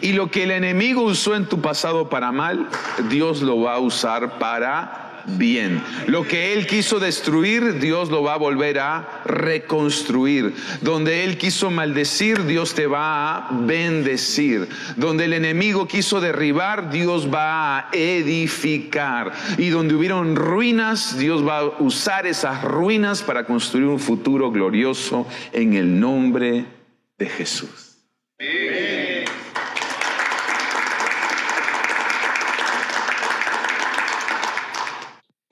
Y 0.00 0.12
lo 0.12 0.30
que 0.30 0.44
el 0.44 0.50
enemigo 0.50 1.02
usó 1.02 1.34
en 1.34 1.46
tu 1.46 1.60
pasado 1.60 2.08
para 2.08 2.32
mal, 2.32 2.68
Dios 3.08 3.42
lo 3.42 3.60
va 3.60 3.74
a 3.74 3.78
usar 3.78 4.38
para 4.38 5.08
bien. 5.36 5.82
Lo 6.06 6.26
que 6.26 6.54
Él 6.54 6.66
quiso 6.66 6.98
destruir, 6.98 7.78
Dios 7.78 8.10
lo 8.10 8.22
va 8.22 8.34
a 8.34 8.38
volver 8.38 8.78
a 8.78 9.22
reconstruir. 9.24 10.54
Donde 10.80 11.24
Él 11.24 11.36
quiso 11.36 11.70
maldecir, 11.70 12.44
Dios 12.44 12.74
te 12.74 12.86
va 12.86 13.36
a 13.36 13.48
bendecir. 13.52 14.68
Donde 14.96 15.26
el 15.26 15.34
enemigo 15.34 15.86
quiso 15.86 16.20
derribar, 16.20 16.90
Dios 16.90 17.32
va 17.32 17.78
a 17.78 17.88
edificar. 17.92 19.32
Y 19.58 19.68
donde 19.68 19.94
hubieron 19.94 20.36
ruinas, 20.36 21.18
Dios 21.18 21.46
va 21.46 21.58
a 21.58 21.64
usar 21.82 22.26
esas 22.26 22.62
ruinas 22.62 23.22
para 23.22 23.44
construir 23.44 23.86
un 23.86 24.00
futuro 24.00 24.50
glorioso 24.50 25.26
en 25.52 25.74
el 25.74 26.00
nombre 26.00 26.64
de 27.18 27.26
Jesús. 27.26 27.98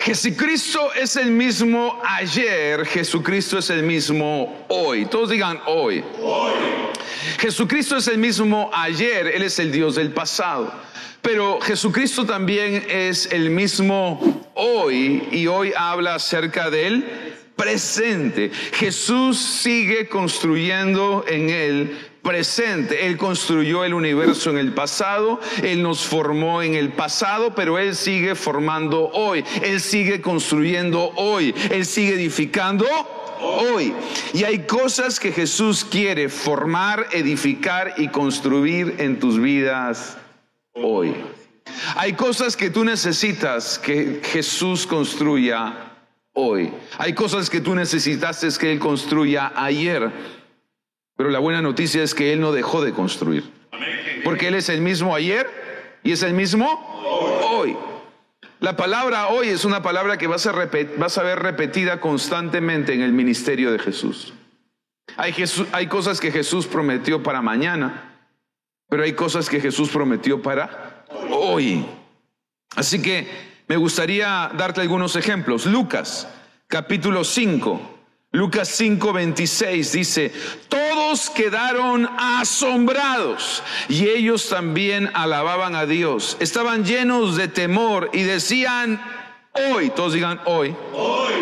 Jesucristo 0.07 0.95
es 0.95 1.17
el 1.17 1.33
mismo 1.33 2.01
ayer, 2.05 2.87
Jesucristo 2.87 3.59
es 3.59 3.71
el 3.71 3.83
mismo 3.83 4.65
hoy. 4.69 5.07
Todos 5.07 5.31
digan 5.31 5.59
hoy. 5.67 6.05
hoy. 6.23 6.53
Jesucristo 7.41 7.97
es 7.97 8.07
el 8.07 8.19
mismo 8.19 8.71
ayer, 8.73 9.27
Él 9.27 9.43
es 9.43 9.59
el 9.59 9.73
Dios 9.73 9.97
del 9.97 10.13
pasado. 10.13 10.73
Pero 11.21 11.61
Jesucristo 11.61 12.25
también 12.25 12.87
es 12.89 13.33
el 13.33 13.51
mismo 13.51 14.47
hoy 14.55 15.27
y 15.33 15.49
hoy 15.49 15.73
habla 15.77 16.15
acerca 16.15 16.71
del 16.71 17.05
presente. 17.57 18.53
Jesús 18.75 19.37
sigue 19.37 20.09
construyendo 20.09 21.25
en 21.27 21.51
Él 21.51 21.99
presente. 22.27 23.07
Él 23.07 23.17
construyó 23.17 23.85
el 23.85 23.95
universo 23.95 24.51
en 24.51 24.59
el 24.59 24.73
pasado, 24.73 25.41
Él 25.63 25.81
nos 25.81 26.05
formó 26.05 26.61
en 26.61 26.75
el 26.75 26.93
pasado, 26.93 27.55
pero 27.55 27.79
Él 27.79 27.95
sigue 27.95 28.35
formando 28.35 29.11
hoy, 29.13 29.45
Él 29.63 29.81
sigue 29.81 30.21
construyendo 30.21 31.13
hoy, 31.15 31.55
Él 31.71 31.87
sigue 31.87 32.15
edificando 32.15 32.85
hoy. 33.41 33.95
Y 34.35 34.43
hay 34.43 34.67
cosas 34.67 35.21
que 35.21 35.31
Jesús 35.31 35.85
quiere 35.85 36.29
formar, 36.29 37.07
edificar 37.13 37.95
y 37.97 38.09
construir 38.09 38.97
en 38.99 39.21
tus 39.21 39.41
vidas 39.41 40.19
hoy. 40.73 41.15
Hay 41.95 42.15
cosas 42.15 42.57
que 42.57 42.71
tú 42.71 42.85
necesitas 42.85 43.79
que 43.79 44.21
Jesús 44.25 44.85
construya 44.85 45.93
hoy. 46.33 46.73
Hay 46.99 47.15
cosas 47.15 47.49
que 47.49 47.61
tú 47.61 47.75
necesitaste 47.77 48.49
que 48.59 48.73
Él 48.73 48.81
construya 48.81 49.53
ayer. 49.55 50.11
Pero 51.17 51.31
la 51.31 51.39
buena 51.39 51.63
noticia 51.63 52.03
es 52.03 52.15
que 52.15 52.33
Él 52.33 52.41
no 52.41 52.53
dejó 52.53 52.85
de 52.85 52.93
construir. 52.93 53.45
Porque 54.25 54.49
Él 54.49 54.55
es 54.55 54.69
el 54.69 54.81
mismo 54.81 55.15
ayer 55.15 55.49
y 56.03 56.13
es 56.13 56.23
el 56.23 56.35
mismo 56.35 56.67
hoy. 57.51 57.77
La 58.61 58.77
palabra 58.77 59.29
hoy 59.29 59.49
es 59.49 59.65
una 59.65 59.83
palabra 59.83 60.19
que 60.19 60.27
vas 60.27 60.47
a, 60.47 60.53
vas 60.97 61.19
a 61.19 61.23
ver 61.23 61.39
repetida 61.41 62.01
constantemente 62.01 62.95
en 62.95 63.03
el 63.03 63.13
ministerio 63.13 63.73
de 63.73 63.79
Jesús. 63.79 64.35
Hay, 65.17 65.35
hay 65.73 65.87
cosas 65.87 66.21
que 66.21 66.33
Jesús 66.33 66.67
prometió 66.67 67.23
para 67.23 67.43
mañana, 67.43 68.19
pero 68.89 69.03
hay 69.03 69.13
cosas 69.13 69.49
que 69.49 69.61
Jesús 69.61 69.91
prometió 69.91 70.43
para 70.43 71.05
hoy. 71.31 71.87
Así 72.75 73.01
que 73.01 73.27
me 73.69 73.77
gustaría 73.77 74.51
darte 74.57 74.81
algunos 74.81 75.17
ejemplos. 75.17 75.67
Lucas, 75.67 76.29
capítulo 76.67 77.25
5. 77.25 77.96
Lucas 78.37 78.79
5:26 78.79 79.93
dice, 79.93 80.31
todos 80.69 81.31
quedaron 81.31 82.07
asombrados 82.19 83.63
y 83.89 84.09
ellos 84.09 84.51
también 84.51 85.11
alababan 85.15 85.75
a 85.75 85.87
Dios. 85.87 86.37
Estaban 86.39 86.85
llenos 86.85 87.37
de 87.39 87.49
temor 87.49 88.11
y 88.13 88.25
decían, 88.25 89.01
hoy, 89.53 89.89
todos 89.89 90.13
digan 90.13 90.39
hoy, 90.45 90.77
hoy, 90.93 91.33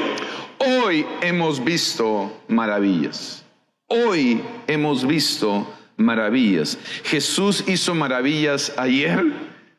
hoy 0.58 1.06
hemos 1.20 1.64
visto 1.64 2.32
maravillas. 2.46 3.44
Hoy 3.88 4.40
hemos 4.68 5.04
visto 5.04 5.66
maravillas. 5.96 6.78
Jesús 7.02 7.64
hizo 7.66 7.96
maravillas 7.96 8.72
ayer, 8.76 9.20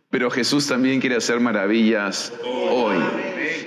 pero 0.10 0.30
Jesús 0.30 0.68
también 0.68 1.00
quiere 1.00 1.16
hacer 1.16 1.40
maravillas 1.40 2.34
hoy. 2.44 2.98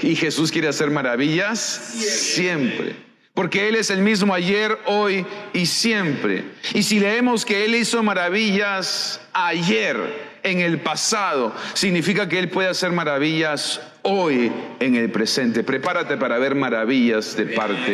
Y 0.03 0.17
Jesús 0.17 0.53
quiere 0.53 0.69
hacer 0.69 0.91
maravillas 0.91 1.59
siempre 1.59 3.08
porque 3.35 3.69
Él 3.69 3.77
es 3.77 3.91
el 3.91 4.01
mismo 4.01 4.35
ayer, 4.35 4.79
hoy 4.87 5.25
y 5.53 5.67
siempre. 5.67 6.45
Y 6.75 6.83
si 6.83 6.99
leemos 7.01 7.45
que 7.45 7.65
Él 7.65 7.75
hizo 7.75 8.03
maravillas 8.03 9.21
ayer, 9.33 10.29
en 10.43 10.61
el 10.61 10.81
pasado, 10.81 11.53
significa 11.75 12.29
que 12.29 12.39
Él 12.39 12.49
puede 12.49 12.69
hacer 12.69 12.93
maravillas 12.93 13.81
hoy 14.03 14.53
en 14.81 14.95
el 14.95 15.11
presente. 15.11 15.63
Prepárate 15.63 16.17
para 16.17 16.39
ver 16.39 16.55
maravillas 16.55 17.37
de 17.37 17.47
parte 17.47 17.93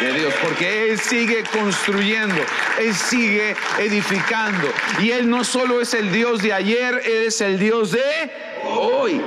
de 0.00 0.12
Dios, 0.18 0.34
porque 0.42 0.90
Él 0.90 0.98
sigue 0.98 1.42
construyendo, 1.52 2.36
Él 2.80 2.94
sigue 2.94 3.54
edificando. 3.78 4.68
Y 5.00 5.10
Él 5.10 5.28
no 5.28 5.44
solo 5.44 5.80
es 5.80 5.94
el 5.94 6.12
Dios 6.12 6.42
de 6.42 6.52
ayer, 6.52 7.02
Él 7.04 7.26
es 7.26 7.40
el 7.40 7.58
Dios 7.58 7.92
de 7.92 8.30
hoy. 8.64 9.20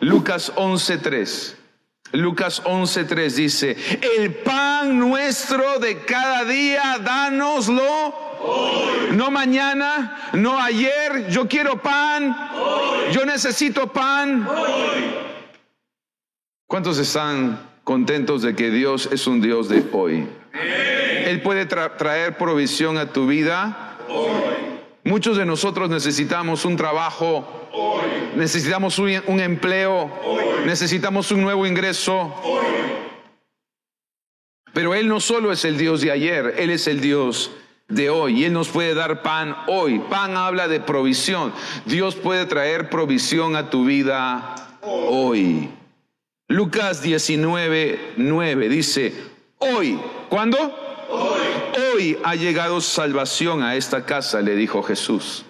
Lucas 0.00 0.52
11.3. 0.56 1.61
Lucas 2.12 2.62
11.3 2.64 3.30
dice, 3.30 3.76
el 4.18 4.34
pan 4.34 4.98
nuestro 4.98 5.78
de 5.78 5.98
cada 6.04 6.44
día, 6.44 6.98
dánoslo. 7.02 8.14
No 9.12 9.30
mañana, 9.30 10.30
no 10.32 10.60
ayer, 10.60 11.28
yo 11.30 11.48
quiero 11.48 11.80
pan, 11.80 12.36
yo 13.12 13.24
necesito 13.24 13.92
pan. 13.92 14.48
¿Cuántos 16.66 16.98
están 16.98 17.60
contentos 17.84 18.42
de 18.42 18.54
que 18.54 18.70
Dios 18.70 19.08
es 19.12 19.26
un 19.26 19.40
Dios 19.40 19.68
de 19.68 19.84
hoy? 19.92 20.26
Él 21.26 21.40
puede 21.42 21.66
traer 21.66 22.36
provisión 22.36 22.98
a 22.98 23.12
tu 23.12 23.26
vida. 23.26 23.96
Muchos 25.04 25.36
de 25.36 25.44
nosotros 25.44 25.90
necesitamos 25.90 26.64
un 26.64 26.76
trabajo 26.76 27.62
Necesitamos 28.36 28.98
un, 28.98 29.40
empleo. 29.40 30.10
Necesitamos 30.64 31.30
un 31.30 31.42
nuevo 31.42 31.66
ingreso. 31.66 32.34
Pero 34.72 34.94
Él 34.94 35.08
no 35.08 35.20
solo 35.20 35.52
es 35.52 35.64
el 35.64 35.76
Dios 35.76 36.00
de 36.00 36.10
ayer, 36.10 36.54
Él 36.56 36.70
es 36.70 36.86
el 36.86 37.00
Dios 37.00 37.50
de 37.88 38.08
hoy 38.08 38.40
y 38.40 38.44
Él 38.46 38.54
nos 38.54 38.68
puede 38.68 38.94
dar 38.94 39.22
pan 39.22 39.54
hoy. 39.66 39.98
Pan 39.98 40.36
habla 40.36 40.66
de 40.66 40.80
provisión. 40.80 41.52
Dios 41.84 42.14
puede 42.14 42.46
traer 42.46 42.88
provisión 42.88 43.54
a 43.54 43.68
tu 43.68 43.84
vida 43.84 44.54
hoy. 44.80 45.68
Lucas 46.48 47.02
19, 47.02 48.14
9 48.16 48.68
dice, 48.70 49.12
hoy, 49.58 49.98
¿cuándo? 50.30 50.91
Hoy. 51.12 51.42
Ha 52.24 52.34
llegado 52.34 52.80
salvación 52.80 53.62
a 53.62 53.76
esta 53.76 54.04
casa, 54.04 54.40
le 54.40 54.56
dijo 54.56 54.82
Jesús. 54.82 55.44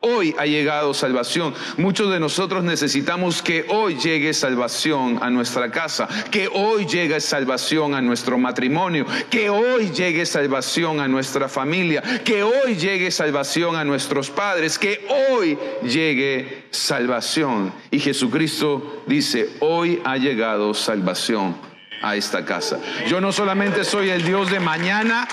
Hoy 0.00 0.34
ha 0.38 0.46
llegado 0.46 0.94
salvación. 0.94 1.54
Muchos 1.78 2.12
de 2.12 2.20
nosotros 2.20 2.62
necesitamos 2.64 3.42
que 3.42 3.66
hoy 3.68 3.96
llegue 3.96 4.32
salvación 4.34 5.18
a 5.20 5.30
nuestra 5.30 5.70
casa, 5.70 6.08
que 6.30 6.48
hoy 6.48 6.86
llegue 6.86 7.20
salvación 7.20 7.94
a 7.94 8.00
nuestro 8.00 8.38
matrimonio, 8.38 9.04
que 9.30 9.50
hoy 9.50 9.90
llegue 9.90 10.24
salvación 10.26 11.00
a 11.00 11.08
nuestra 11.08 11.48
familia, 11.48 12.02
que 12.24 12.42
hoy 12.42 12.76
llegue 12.76 13.10
salvación 13.10 13.74
a 13.74 13.84
nuestros 13.84 14.30
padres, 14.30 14.78
que 14.78 15.06
hoy 15.30 15.58
llegue 15.82 16.66
salvación. 16.70 17.72
Y 17.90 17.98
Jesucristo 17.98 19.02
dice, 19.06 19.50
hoy 19.60 20.00
ha 20.04 20.16
llegado 20.16 20.72
salvación 20.72 21.75
a 22.02 22.16
esta 22.16 22.44
casa. 22.44 22.80
Yo 23.08 23.20
no 23.20 23.32
solamente 23.32 23.84
soy 23.84 24.10
el 24.10 24.24
Dios 24.24 24.50
de 24.50 24.60
mañana, 24.60 25.26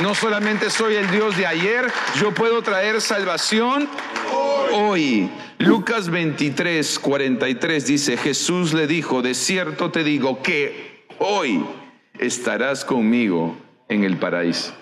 no 0.00 0.14
solamente 0.14 0.70
soy 0.70 0.94
el 0.94 1.10
Dios 1.10 1.36
de 1.36 1.46
ayer, 1.46 1.90
yo 2.20 2.32
puedo 2.32 2.62
traer 2.62 3.00
salvación 3.00 3.88
hoy. 4.72 5.30
Lucas 5.58 6.08
23, 6.08 6.98
43 7.00 7.86
dice, 7.86 8.16
Jesús 8.16 8.72
le 8.74 8.86
dijo, 8.86 9.22
de 9.22 9.34
cierto 9.34 9.90
te 9.90 10.04
digo 10.04 10.40
que 10.40 11.04
hoy 11.18 11.64
estarás 12.18 12.84
conmigo 12.84 13.56
en 13.88 14.04
el 14.04 14.18
paraíso. 14.18 14.72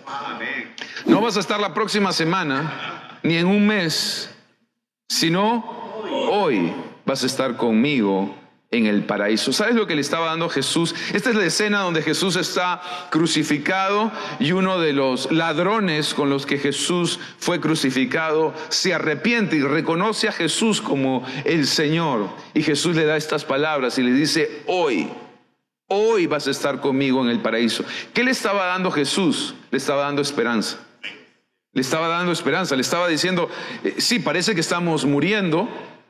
No 1.07 1.21
vas 1.21 1.37
a 1.37 1.41
estar 1.41 1.61
la 1.61 1.73
próxima 1.73 2.13
semana, 2.13 3.19
ni 3.23 3.37
en 3.37 3.47
un 3.47 3.67
mes, 3.67 4.31
sino 5.09 5.65
hoy 6.31 6.73
vas 7.05 7.23
a 7.23 7.27
estar 7.27 7.57
conmigo 7.57 8.35
en 8.77 8.87
el 8.87 9.03
paraíso. 9.05 9.53
¿Sabes 9.53 9.75
lo 9.75 9.87
que 9.87 9.95
le 9.95 10.01
estaba 10.01 10.27
dando 10.27 10.49
Jesús? 10.49 10.95
Esta 11.13 11.31
es 11.31 11.37
la 11.37 11.45
escena 11.45 11.81
donde 11.81 12.03
Jesús 12.03 12.37
está 12.37 12.81
crucificado 13.11 14.13
y 14.39 14.53
uno 14.53 14.79
de 14.79 14.93
los 14.93 15.31
ladrones 15.33 16.15
con 16.15 16.31
los 16.31 16.47
que 16.47 16.59
Jesús 16.59 17.19
fue 17.39 17.61
crucificado 17.61 18.55
se 18.69 18.95
arrepiente 18.95 19.57
y 19.57 19.63
reconoce 19.63 20.29
a 20.29 20.33
Jesús 20.33 20.81
como 20.81 21.25
el 21.45 21.67
Señor. 21.67 22.29
Y 22.55 22.63
Jesús 22.63 22.97
le 22.97 23.05
da 23.05 23.17
estas 23.17 23.45
palabras 23.45 23.99
y 23.99 24.03
le 24.03 24.13
dice, 24.13 24.63
hoy, 24.67 25.09
hoy 25.89 26.27
vas 26.27 26.47
a 26.47 26.51
estar 26.51 26.81
conmigo 26.81 27.23
en 27.23 27.31
el 27.31 27.41
paraíso. 27.41 27.85
¿Qué 28.13 28.25
le 28.25 28.31
estaba 28.31 28.67
dando 28.67 28.91
Jesús? 28.91 29.55
Le 29.71 29.79
estaba 29.79 30.03
dando 30.03 30.23
esperanza. 30.23 30.79
Le 31.73 31.83
estaba 31.83 32.09
dando 32.09 32.33
esperanza, 32.33 32.75
le 32.75 32.81
estaba 32.81 33.07
diciendo, 33.07 33.51
eh, 33.85 33.97
sí, 33.99 34.19
parece 34.19 34.55
que 34.55 34.63
estamos 34.63 35.05
muriendo, 35.05 35.69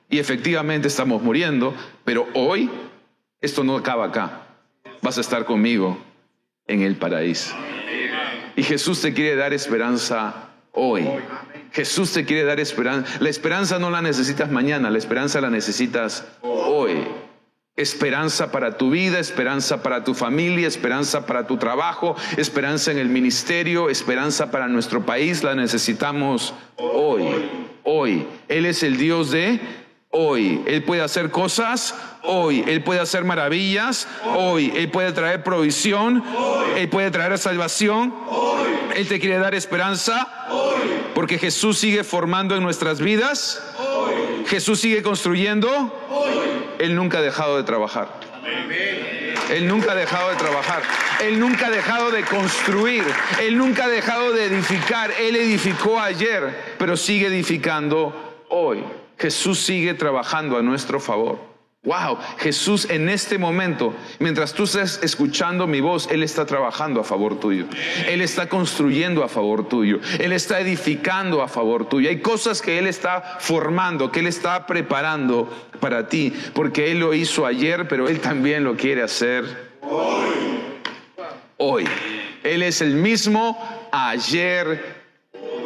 y 0.09 0.19
efectivamente 0.19 0.87
estamos 0.89 1.23
muriendo, 1.23 1.75
pero 2.07 2.29
hoy 2.35 2.71
esto 3.41 3.65
no 3.65 3.77
acaba 3.77 4.07
acá. 4.07 4.43
Vas 5.03 5.19
a 5.19 5.21
estar 5.21 5.45
conmigo 5.45 5.99
en 6.69 6.83
el 6.83 6.95
paraíso. 6.97 7.53
Y 8.55 8.63
Jesús 8.63 9.03
te 9.03 9.13
quiere 9.13 9.35
dar 9.35 9.53
esperanza 9.53 10.51
hoy. 10.71 11.05
Jesús 11.73 12.13
te 12.13 12.25
quiere 12.25 12.45
dar 12.45 12.61
esperanza. 12.61 13.19
La 13.19 13.29
esperanza 13.29 13.81
no 13.81 13.91
la 13.91 14.03
necesitas 14.03 14.53
mañana, 14.53 14.89
la 14.89 14.99
esperanza 14.99 15.41
la 15.41 15.51
necesitas 15.51 16.25
hoy. 16.43 17.07
Esperanza 17.75 18.53
para 18.53 18.79
tu 18.79 18.91
vida, 18.91 19.19
esperanza 19.19 19.83
para 19.83 20.05
tu 20.05 20.15
familia, 20.15 20.69
esperanza 20.69 21.27
para 21.27 21.49
tu 21.49 21.57
trabajo, 21.57 22.15
esperanza 22.37 22.93
en 22.93 22.99
el 22.99 23.09
ministerio, 23.09 23.91
esperanza 23.91 24.53
para 24.53 24.69
nuestro 24.69 25.05
país, 25.05 25.43
la 25.43 25.57
necesitamos 25.57 26.55
hoy. 26.77 27.25
Hoy. 27.83 28.27
Él 28.49 28.65
es 28.65 28.85
el 28.85 28.97
Dios 28.97 29.33
de 29.33 29.61
hoy. 30.17 30.63
Él 30.67 30.83
puede 30.83 31.03
hacer 31.03 31.31
cosas 31.31 31.95
hoy. 32.23 32.65
Él 32.67 32.83
puede 32.83 33.01
hacer 33.01 33.25
maravillas 33.25 34.09
hoy. 34.25 34.73
Él 34.75 34.91
puede 34.91 35.13
traer 35.13 35.43
provisión. 35.43 36.25
Él 36.77 36.89
puede 36.89 37.11
traer 37.11 37.37
salvación. 37.39 38.15
Él 38.95 39.07
te 39.07 39.21
quiere 39.21 39.39
dar 39.39 39.55
esperanza. 39.55 40.27
Porque 41.15 41.39
Jesús 41.39 41.79
sigue 41.79 42.03
formando 42.03 42.57
en 42.57 42.63
nuestras 42.63 43.01
vidas. 43.01 43.63
Jesús 44.47 44.81
sigue 44.81 45.03
construyendo. 45.03 45.93
Él 46.79 46.95
nunca 46.95 47.19
ha 47.19 47.23
dejado 47.23 47.57
de 47.57 47.65
trabajar. 47.65 48.09
Él 49.51 49.69
nunca 49.69 49.93
ha 49.93 49.95
dejado 49.95 50.31
de 50.31 50.37
trabajar. 50.37 50.83
Él 51.23 51.39
nunca 51.39 51.67
ha 51.67 51.71
dejado 51.71 52.11
de 52.11 52.23
construir. 52.25 53.05
Él 53.41 53.57
nunca 53.57 53.85
ha 53.85 53.89
dejado 53.89 54.33
de 54.33 54.47
edificar. 54.47 55.11
Él 55.13 55.37
edificó 55.37 56.01
ayer, 56.01 56.75
pero 56.79 56.97
sigue 56.97 57.27
edificando 57.27 58.45
hoy. 58.49 58.83
Jesús 59.19 59.61
sigue 59.61 59.95
trabajando 59.95 60.57
a 60.57 60.63
nuestro 60.63 61.01
favor. 61.01 61.57
Wow, 61.87 62.19
Jesús 62.39 62.89
en 62.91 63.09
este 63.09 63.39
momento, 63.39 63.95
mientras 64.19 64.53
tú 64.53 64.65
estás 64.65 64.99
escuchando 65.05 65.69
mi 65.69 65.81
voz, 65.81 66.09
Él 66.11 66.25
está 66.25 66.45
trabajando 66.45 67.01
a 67.01 67.05
favor 67.05 67.39
tuyo. 67.39 67.67
Él 68.09 68.23
está 68.23 68.49
construyendo 68.49 69.23
a 69.23 69.29
favor 69.29 69.69
tuyo. 69.69 70.01
Él 70.19 70.33
está 70.33 70.59
edificando 70.59 71.43
a 71.43 71.49
favor 71.49 71.89
tuyo. 71.89 72.09
Hay 72.09 72.21
cosas 72.21 72.61
que 72.61 72.81
Él 72.81 72.89
está 72.89 73.37
formando, 73.39 74.11
que 74.11 74.19
Él 74.19 74.27
está 74.27 74.67
preparando 74.67 75.49
para 75.79 76.09
ti, 76.09 76.33
porque 76.55 76.91
Él 76.91 76.99
lo 76.99 77.15
hizo 77.15 77.47
ayer, 77.47 77.87
pero 77.87 78.09
Él 78.09 78.19
también 78.19 78.65
lo 78.65 78.77
quiere 78.77 79.05
hacer 79.05 79.45
hoy. 79.83 80.25
Hoy. 81.59 81.85
Él 82.43 82.65
es 82.65 82.81
el 82.81 82.95
mismo 82.95 83.57
ayer, 83.93 84.96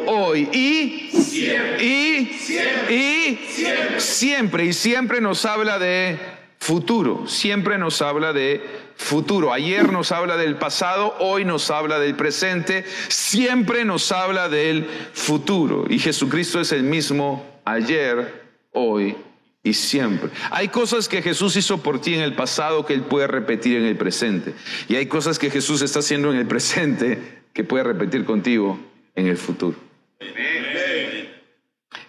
hoy 0.07 0.49
y 0.51 1.11
siempre. 1.11 1.83
y 1.83 2.25
siempre. 2.39 2.95
y 2.95 3.99
siempre. 3.99 4.65
y 4.65 4.73
siempre 4.73 5.21
nos 5.21 5.45
habla 5.45 5.79
de 5.79 6.17
futuro, 6.59 7.27
siempre 7.27 7.77
nos 7.77 8.01
habla 8.01 8.33
de 8.33 8.61
futuro. 8.95 9.51
Ayer 9.51 9.91
nos 9.91 10.11
habla 10.11 10.37
del 10.37 10.55
pasado, 10.55 11.15
hoy 11.19 11.43
nos 11.43 11.71
habla 11.71 11.99
del 11.99 12.15
presente, 12.15 12.85
siempre 13.07 13.83
nos 13.83 14.11
habla 14.11 14.47
del 14.47 14.85
futuro. 15.13 15.85
Y 15.89 15.99
Jesucristo 15.99 16.61
es 16.61 16.71
el 16.71 16.83
mismo 16.83 17.45
ayer, 17.65 18.43
hoy 18.71 19.15
y 19.63 19.73
siempre. 19.73 20.29
Hay 20.49 20.69
cosas 20.69 21.07
que 21.07 21.21
Jesús 21.21 21.55
hizo 21.55 21.81
por 21.81 21.99
ti 21.99 22.13
en 22.13 22.21
el 22.21 22.35
pasado 22.35 22.85
que 22.85 22.93
Él 22.93 23.01
puede 23.01 23.27
repetir 23.27 23.77
en 23.77 23.85
el 23.85 23.97
presente. 23.97 24.53
Y 24.87 24.95
hay 24.95 25.07
cosas 25.07 25.39
que 25.39 25.49
Jesús 25.49 25.81
está 25.81 25.99
haciendo 25.99 26.31
en 26.31 26.37
el 26.37 26.47
presente 26.47 27.41
que 27.53 27.63
puede 27.63 27.83
repetir 27.83 28.25
contigo 28.25 28.79
en 29.15 29.27
el 29.27 29.37
futuro. 29.37 29.77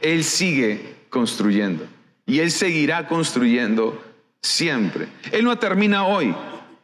Él 0.00 0.24
sigue 0.24 0.80
construyendo 1.10 1.86
y 2.26 2.40
Él 2.40 2.50
seguirá 2.50 3.06
construyendo 3.06 4.02
siempre. 4.40 5.08
Él 5.30 5.44
no 5.44 5.58
termina 5.58 6.04
hoy. 6.04 6.34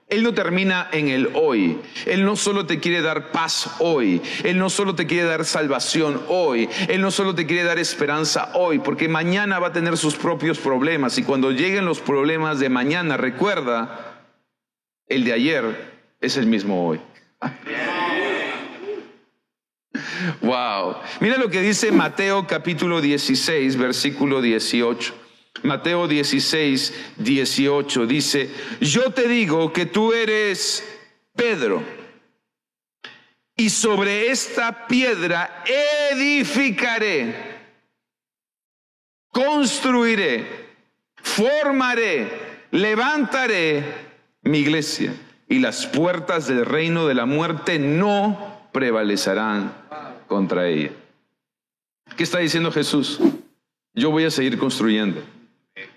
Él 0.08 0.22
no 0.22 0.32
termina 0.32 0.88
en 0.90 1.08
el 1.08 1.30
hoy. 1.34 1.78
Él 2.06 2.24
no 2.24 2.34
solo 2.34 2.64
te 2.64 2.80
quiere 2.80 3.02
dar 3.02 3.30
paz 3.30 3.76
hoy. 3.78 4.22
Él 4.42 4.58
no 4.58 4.70
solo 4.70 4.94
te 4.94 5.06
quiere 5.06 5.28
dar 5.28 5.44
salvación 5.44 6.22
hoy. 6.28 6.68
Él 6.88 7.02
no 7.02 7.10
solo 7.10 7.34
te 7.34 7.46
quiere 7.46 7.64
dar 7.64 7.78
esperanza 7.78 8.50
hoy, 8.54 8.78
porque 8.78 9.06
mañana 9.06 9.58
va 9.58 9.68
a 9.68 9.72
tener 9.72 9.98
sus 9.98 10.16
propios 10.16 10.58
problemas. 10.58 11.18
Y 11.18 11.24
cuando 11.24 11.50
lleguen 11.50 11.84
los 11.84 12.00
problemas 12.00 12.58
de 12.58 12.70
mañana, 12.70 13.18
recuerda, 13.18 14.22
el 15.08 15.24
de 15.24 15.34
ayer 15.34 15.92
es 16.22 16.38
el 16.38 16.46
mismo 16.46 16.88
hoy. 16.88 17.00
Wow. 20.42 20.96
Mira 21.20 21.36
lo 21.36 21.48
que 21.48 21.60
dice 21.60 21.92
Mateo 21.92 22.46
capítulo 22.46 23.00
16, 23.00 23.76
versículo 23.76 24.40
18. 24.40 25.14
Mateo 25.62 26.06
16, 26.06 26.94
18 27.16 28.06
dice, 28.06 28.50
yo 28.80 29.10
te 29.10 29.26
digo 29.26 29.72
que 29.72 29.86
tú 29.86 30.12
eres 30.12 30.84
Pedro, 31.34 31.82
y 33.56 33.70
sobre 33.70 34.30
esta 34.30 34.86
piedra 34.86 35.64
edificaré, 36.12 37.58
construiré, 39.30 40.68
formaré, 41.16 42.28
levantaré 42.70 43.82
mi 44.42 44.58
iglesia, 44.58 45.12
y 45.48 45.58
las 45.58 45.86
puertas 45.86 46.46
del 46.46 46.64
reino 46.64 47.08
de 47.08 47.14
la 47.14 47.26
muerte 47.26 47.80
no 47.80 48.68
prevalecerán 48.72 49.72
contra 50.28 50.68
ella. 50.68 50.92
¿Qué 52.16 52.22
está 52.22 52.38
diciendo 52.38 52.70
Jesús? 52.70 53.18
Yo 53.94 54.10
voy 54.10 54.24
a 54.24 54.30
seguir 54.30 54.58
construyendo. 54.58 55.22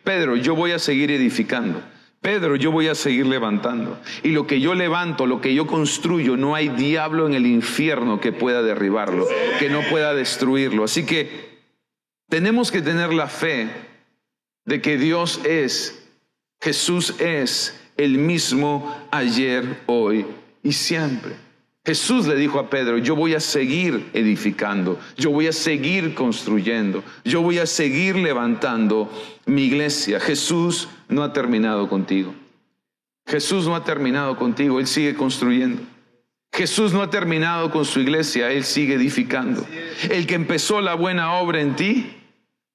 Pedro, 0.04 0.36
yo 0.36 0.56
voy 0.56 0.72
a 0.72 0.80
seguir 0.80 1.12
edificando. 1.12 1.82
Pedro, 2.22 2.56
yo 2.56 2.72
voy 2.72 2.88
a 2.88 2.96
seguir 2.96 3.26
levantando. 3.26 4.00
Y 4.24 4.30
lo 4.30 4.46
que 4.46 4.60
yo 4.60 4.76
levanto, 4.76 5.26
lo 5.26 5.42
que 5.42 5.56
yo 5.56 5.66
construyo, 5.66 6.38
no 6.38 6.54
hay 6.54 6.70
diablo 6.70 7.26
en 7.26 7.34
el 7.34 7.48
infierno 7.48 8.20
que 8.20 8.32
pueda 8.32 8.62
derribarlo, 8.62 9.28
que 9.58 9.70
no 9.70 9.82
pueda 9.90 10.14
destruirlo. 10.14 10.84
Así 10.84 11.06
que 11.06 11.50
tenemos 12.30 12.72
que 12.72 12.82
tener 12.82 13.12
la 13.12 13.28
fe 13.28 13.70
de 14.66 14.82
que 14.82 14.98
Dios 14.98 15.42
es, 15.46 16.08
Jesús 16.62 17.16
es 17.20 17.80
el 17.98 18.20
mismo 18.20 18.96
ayer, 19.12 19.82
hoy 19.88 20.26
y 20.62 20.74
siempre. 20.74 21.34
Jesús 21.84 22.28
le 22.28 22.36
dijo 22.36 22.60
a 22.60 22.70
Pedro, 22.70 23.00
yo 23.00 23.16
voy 23.16 23.34
a 23.34 23.40
seguir 23.40 24.12
edificando, 24.14 25.00
yo 25.18 25.32
voy 25.32 25.48
a 25.48 25.52
seguir 25.52 26.14
construyendo, 26.14 27.04
yo 27.26 27.42
voy 27.42 27.58
a 27.58 27.66
seguir 27.66 28.16
levantando 28.16 29.12
mi 29.48 29.64
iglesia. 29.64 30.20
Jesús 30.20 30.90
no 31.10 31.24
ha 31.24 31.34
terminado 31.34 31.90
contigo. 31.90 32.36
Jesús 33.26 33.66
no 33.66 33.76
ha 33.76 33.84
terminado 33.84 34.38
contigo, 34.38 34.80
Él 34.80 34.86
sigue 34.86 35.16
construyendo. 35.16 35.82
Jesús 36.54 36.94
no 36.94 37.02
ha 37.02 37.10
terminado 37.10 37.72
con 37.72 37.86
su 37.86 38.00
iglesia, 38.00 38.52
Él 38.52 38.64
sigue 38.64 38.96
edificando. 38.96 39.66
El 40.10 40.28
que 40.28 40.36
empezó 40.36 40.82
la 40.82 40.94
buena 40.94 41.34
obra 41.34 41.62
en 41.62 41.76
ti, 41.76 42.16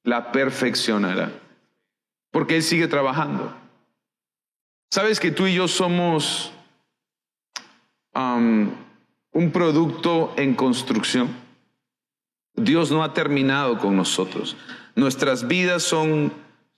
la 0.02 0.32
perfeccionará. 0.32 1.30
Porque 2.32 2.56
Él 2.56 2.62
sigue 2.62 2.88
trabajando. 2.88 3.54
¿Sabes 4.90 5.20
que 5.20 5.30
tú 5.30 5.46
y 5.46 5.54
yo 5.54 5.68
somos 5.68 6.52
un 9.36 9.50
producto 9.50 10.32
en 10.38 10.54
construcción. 10.54 11.28
Dios 12.54 12.90
no 12.90 13.04
ha 13.04 13.12
terminado 13.12 13.78
con 13.78 13.94
nosotros. 13.94 14.56
Nuestras 14.94 15.46
vidas 15.46 15.82
son, 15.82 16.32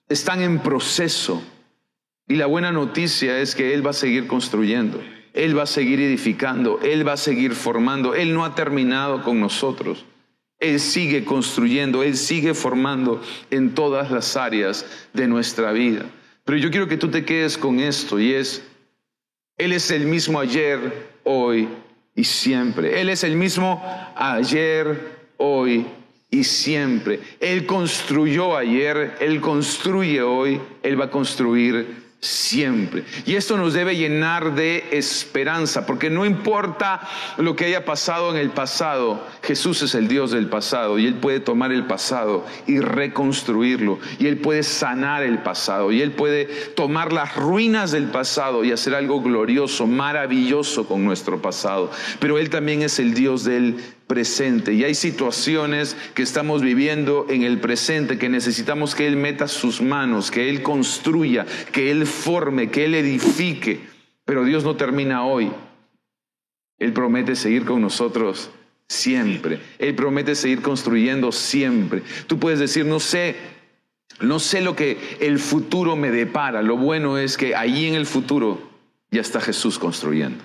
están 0.09 0.43
en 0.43 0.59
proceso. 0.59 1.41
Y 2.27 2.35
la 2.35 2.47
buena 2.47 2.73
noticia 2.73 3.39
es 3.39 3.55
que 3.55 3.75
Él 3.75 3.87
va 3.87 3.91
a 3.91 3.95
seguir 3.95 4.27
construyendo. 4.27 5.01
Él 5.35 5.57
va 5.57 5.63
a 5.63 5.67
seguir 5.67 6.01
edificando. 6.01 6.81
Él 6.83 7.07
va 7.07 7.13
a 7.13 7.17
seguir 7.17 7.53
formando. 7.55 8.17
Él 8.17 8.35
no 8.35 8.45
ha 8.45 8.57
terminado 8.57 9.23
con 9.23 9.39
nosotros. 9.39 10.05
Él 10.59 10.81
sigue 10.81 11.25
construyendo. 11.25 12.03
Él 12.03 12.17
sigue 12.17 12.55
formando 12.55 13.23
en 13.53 13.73
todas 13.73 14.11
las 14.11 14.37
áreas 14.37 14.85
de 15.13 15.29
nuestra 15.29 15.71
vida. 15.71 16.07
Pero 16.45 16.59
yo 16.59 16.73
quiero 16.73 16.89
que 16.89 16.97
tú 16.97 17.09
te 17.09 17.25
quedes 17.25 17.57
con 17.57 17.79
esto 17.79 18.19
y 18.19 18.33
es, 18.33 18.65
Él 19.59 19.73
es 19.73 19.93
el 19.93 20.07
mismo 20.07 20.41
ayer, 20.41 21.09
hoy 21.23 21.69
y 22.19 22.25
siempre. 22.25 23.01
Él 23.01 23.11
es 23.11 23.23
el 23.23 23.37
mismo 23.37 23.81
ayer, 24.17 25.29
hoy 25.37 25.87
y 26.31 26.45
siempre. 26.45 27.21
Él 27.41 27.67
construyó 27.67 28.57
ayer, 28.57 29.17
Él 29.21 29.41
construye 29.41 30.23
hoy, 30.23 30.61
Él 30.83 31.01
va 31.01 31.07
a 31.07 31.11
construir 31.11 32.09
siempre. 32.21 33.05
Y 33.27 33.37
esto 33.37 33.57
nos 33.57 33.75
debe 33.75 33.97
llenar 33.97 34.55
de 34.55 34.85
esperanza, 34.91 35.87
porque 35.87 36.11
no 36.11 36.27
importa 36.27 37.01
lo 37.37 37.55
que 37.55 37.67
haya 37.67 37.85
pasado 37.85 38.33
en 38.33 38.39
el 38.39 38.51
pasado, 38.51 39.25
Jesús 39.43 39.83
es 39.83 39.95
el 39.95 40.09
Dios 40.09 40.33
del 40.33 40.49
pasado 40.49 40.99
y 40.99 41.07
Él 41.07 41.15
puede 41.15 41.39
tomar 41.39 41.71
el 41.71 41.87
pasado 41.87 42.45
y 42.67 42.81
reconstruirlo, 42.81 44.01
y 44.19 44.27
Él 44.27 44.39
puede 44.39 44.65
sanar 44.65 45.23
el 45.23 45.39
pasado, 45.39 45.93
y 45.93 46.03
Él 46.03 46.11
puede 46.13 46.47
tomar 46.75 47.13
las 47.13 47.37
ruinas 47.37 47.93
del 47.93 48.07
pasado 48.07 48.65
y 48.65 48.73
hacer 48.73 48.95
algo 48.95 49.23
glorioso, 49.23 49.87
maravilloso 49.87 50.89
con 50.89 51.05
nuestro 51.05 51.41
pasado. 51.41 51.91
Pero 52.19 52.39
Él 52.39 52.51
también 52.51 52.83
es 52.83 52.99
el 52.99 53.15
Dios 53.15 53.45
del 53.45 53.77
presente. 54.09 54.73
Y 54.75 54.83
hay 54.83 54.97
situaciones 54.97 55.97
que 56.15 56.23
estamos 56.23 56.63
viviendo 56.63 57.27
en 57.29 57.45
el 57.45 57.61
presente 57.61 58.19
que 58.19 58.29
necesitamos 58.29 58.97
que 58.97 59.07
Él 59.07 59.17
meta 59.17 59.47
sus 59.47 59.81
manos, 59.81 60.33
que 60.33 60.49
Él 60.49 60.63
construya, 60.63 61.47
que 61.71 61.93
Él 61.93 62.07
forme, 62.07 62.71
que 62.71 62.87
Él 62.87 62.97
edifique. 62.97 63.83
Pero 64.25 64.45
Dios 64.45 64.65
no 64.65 64.75
termina 64.75 65.25
hoy. 65.25 65.53
Él 66.79 66.93
promete 66.93 67.37
seguir 67.37 67.65
con 67.65 67.81
nosotros 67.81 68.51
siempre. 68.89 69.61
Él 69.79 69.95
promete 69.95 70.35
seguir 70.35 70.63
construyendo 70.63 71.31
siempre. 71.31 72.03
Tú 72.27 72.39
puedes 72.39 72.59
decir, 72.59 72.87
no 72.87 73.01
sé, 73.01 73.37
no 74.21 74.39
sé 74.39 74.61
lo 74.63 74.75
que 74.75 74.99
el 75.21 75.39
futuro 75.39 75.97
me 75.97 76.11
depara. 76.11 76.63
Lo 76.63 76.77
bueno 76.77 77.19
es 77.19 77.37
que 77.37 77.55
allí 77.55 77.87
en 77.87 77.95
el 77.95 78.07
futuro 78.07 78.61
ya 79.11 79.21
está 79.21 79.41
Jesús 79.41 79.79
construyendo. 79.79 80.43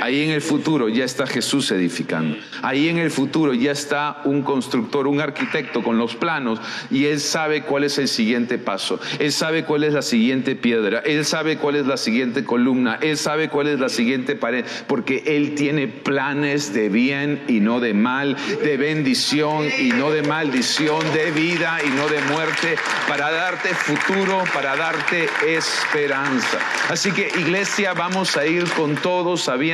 Ahí 0.00 0.22
en 0.22 0.30
el 0.30 0.40
futuro 0.40 0.88
ya 0.88 1.04
está 1.04 1.26
Jesús 1.26 1.70
edificando. 1.70 2.38
Ahí 2.62 2.88
en 2.88 2.96
el 2.96 3.10
futuro 3.10 3.52
ya 3.52 3.72
está 3.72 4.22
un 4.24 4.42
constructor, 4.42 5.06
un 5.06 5.20
arquitecto 5.20 5.82
con 5.82 5.98
los 5.98 6.16
planos 6.16 6.60
y 6.90 7.04
él 7.04 7.20
sabe 7.20 7.62
cuál 7.62 7.84
es 7.84 7.98
el 7.98 8.08
siguiente 8.08 8.56
paso. 8.56 8.98
Él 9.18 9.32
sabe 9.32 9.64
cuál 9.64 9.84
es 9.84 9.92
la 9.92 10.00
siguiente 10.00 10.56
piedra. 10.56 11.00
Él 11.00 11.26
sabe 11.26 11.58
cuál 11.58 11.76
es 11.76 11.86
la 11.86 11.98
siguiente 11.98 12.42
columna. 12.44 12.98
Él 13.02 13.18
sabe 13.18 13.50
cuál 13.50 13.66
es 13.66 13.78
la 13.78 13.90
siguiente 13.90 14.34
pared. 14.34 14.64
Porque 14.86 15.22
él 15.26 15.54
tiene 15.54 15.88
planes 15.88 16.72
de 16.72 16.88
bien 16.88 17.42
y 17.46 17.60
no 17.60 17.80
de 17.80 17.92
mal, 17.92 18.36
de 18.62 18.76
bendición 18.78 19.66
y 19.78 19.88
no 19.88 20.10
de 20.10 20.22
maldición, 20.22 21.00
de 21.12 21.32
vida 21.32 21.80
y 21.84 21.90
no 21.90 22.08
de 22.08 22.20
muerte, 22.32 22.76
para 23.08 23.30
darte 23.30 23.68
futuro, 23.74 24.42
para 24.54 24.74
darte 24.74 25.28
esperanza. 25.46 26.58
Así 26.88 27.12
que 27.12 27.28
iglesia, 27.38 27.92
vamos 27.92 28.36
a 28.38 28.46
ir 28.46 28.64
con 28.70 28.94
todos 28.94 29.42
sabiendo 29.42 29.65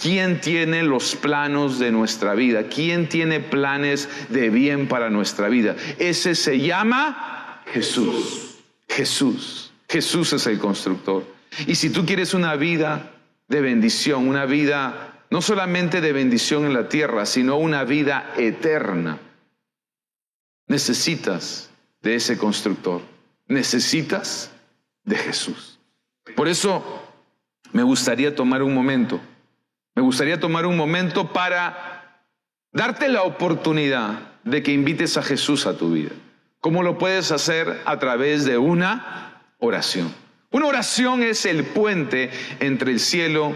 quién 0.00 0.40
tiene 0.40 0.82
los 0.82 1.14
planos 1.16 1.78
de 1.78 1.90
nuestra 1.90 2.34
vida, 2.34 2.68
quién 2.68 3.08
tiene 3.08 3.40
planes 3.40 4.08
de 4.28 4.50
bien 4.50 4.88
para 4.88 5.10
nuestra 5.10 5.48
vida. 5.48 5.76
Ese 5.98 6.34
se 6.34 6.60
llama 6.60 7.62
Jesús. 7.72 8.58
Jesús. 8.88 9.72
Jesús 9.88 10.32
es 10.32 10.46
el 10.46 10.58
constructor. 10.58 11.24
Y 11.66 11.74
si 11.74 11.90
tú 11.90 12.04
quieres 12.04 12.34
una 12.34 12.56
vida 12.56 13.12
de 13.48 13.60
bendición, 13.60 14.28
una 14.28 14.46
vida 14.46 15.14
no 15.30 15.42
solamente 15.42 16.00
de 16.00 16.12
bendición 16.12 16.64
en 16.64 16.74
la 16.74 16.88
tierra, 16.88 17.26
sino 17.26 17.56
una 17.56 17.84
vida 17.84 18.32
eterna, 18.36 19.18
necesitas 20.68 21.70
de 22.02 22.14
ese 22.16 22.38
constructor. 22.38 23.02
Necesitas 23.46 24.50
de 25.04 25.16
Jesús. 25.16 25.78
Por 26.36 26.48
eso 26.48 27.03
me 27.74 27.82
gustaría 27.82 28.34
tomar 28.34 28.62
un 28.62 28.72
momento, 28.72 29.20
me 29.96 30.02
gustaría 30.02 30.38
tomar 30.38 30.64
un 30.64 30.76
momento 30.76 31.32
para 31.32 32.22
darte 32.72 33.08
la 33.08 33.24
oportunidad 33.24 34.20
de 34.44 34.62
que 34.62 34.72
invites 34.72 35.16
a 35.16 35.22
Jesús 35.22 35.66
a 35.66 35.76
tu 35.76 35.90
vida. 35.92 36.12
¿Cómo 36.60 36.84
lo 36.84 36.98
puedes 36.98 37.32
hacer? 37.32 37.82
A 37.84 37.98
través 37.98 38.44
de 38.44 38.58
una 38.58 39.42
oración. 39.58 40.14
Una 40.52 40.66
oración 40.66 41.24
es 41.24 41.46
el 41.46 41.64
puente 41.64 42.30
entre 42.60 42.92
el 42.92 43.00
cielo 43.00 43.52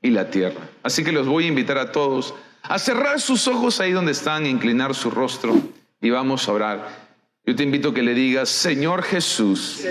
y 0.00 0.10
la 0.10 0.30
tierra. 0.30 0.60
Así 0.84 1.02
que 1.02 1.10
los 1.10 1.26
voy 1.26 1.44
a 1.44 1.48
invitar 1.48 1.76
a 1.78 1.90
todos 1.90 2.34
a 2.62 2.78
cerrar 2.78 3.20
sus 3.20 3.48
ojos 3.48 3.80
ahí 3.80 3.90
donde 3.90 4.12
están, 4.12 4.46
inclinar 4.46 4.94
su 4.94 5.10
rostro 5.10 5.56
y 6.00 6.10
vamos 6.10 6.48
a 6.48 6.52
orar. 6.52 7.06
Yo 7.44 7.54
te 7.54 7.62
invito 7.62 7.90
a 7.90 7.94
que 7.94 8.02
le 8.02 8.12
digas, 8.12 8.48
Señor 8.48 9.04
Jesús, 9.04 9.84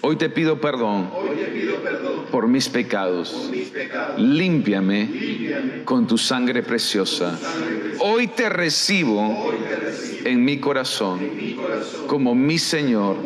hoy, 0.00 0.16
te 0.16 0.30
pido 0.30 0.58
perdón, 0.58 1.10
por, 2.36 2.48
mis 2.48 2.68
pecados. 2.68 3.50
Límpiame, 4.18 5.80
con 5.86 6.06
tu 6.06 6.18
sangre 6.18 6.62
preciosa. 6.62 7.38
Hoy, 8.00 8.26
te 8.26 8.50
recibo, 8.50 9.54
en, 10.22 10.44
mi 10.44 10.60
corazón, 10.60 11.18
como 12.06 12.34
mi 12.34 12.58
Señor, 12.58 13.16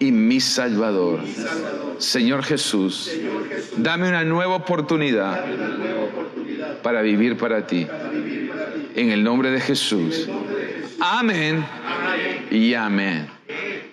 y 0.00 0.10
mi 0.10 0.40
Salvador. 0.40 1.20
Señor, 1.98 2.42
Jesús, 2.42 3.08
dame 3.76 4.08
una 4.08 4.24
nueva 4.24 4.56
oportunidad, 4.56 5.44
para 6.82 7.02
vivir 7.02 7.36
para 7.36 7.68
ti. 7.68 7.86
En 8.96 9.10
el 9.10 9.22
nombre 9.22 9.52
de 9.52 9.60
Jesús. 9.60 10.28
Amén 10.98 11.64
y 12.50 12.74
amén. 12.74 13.28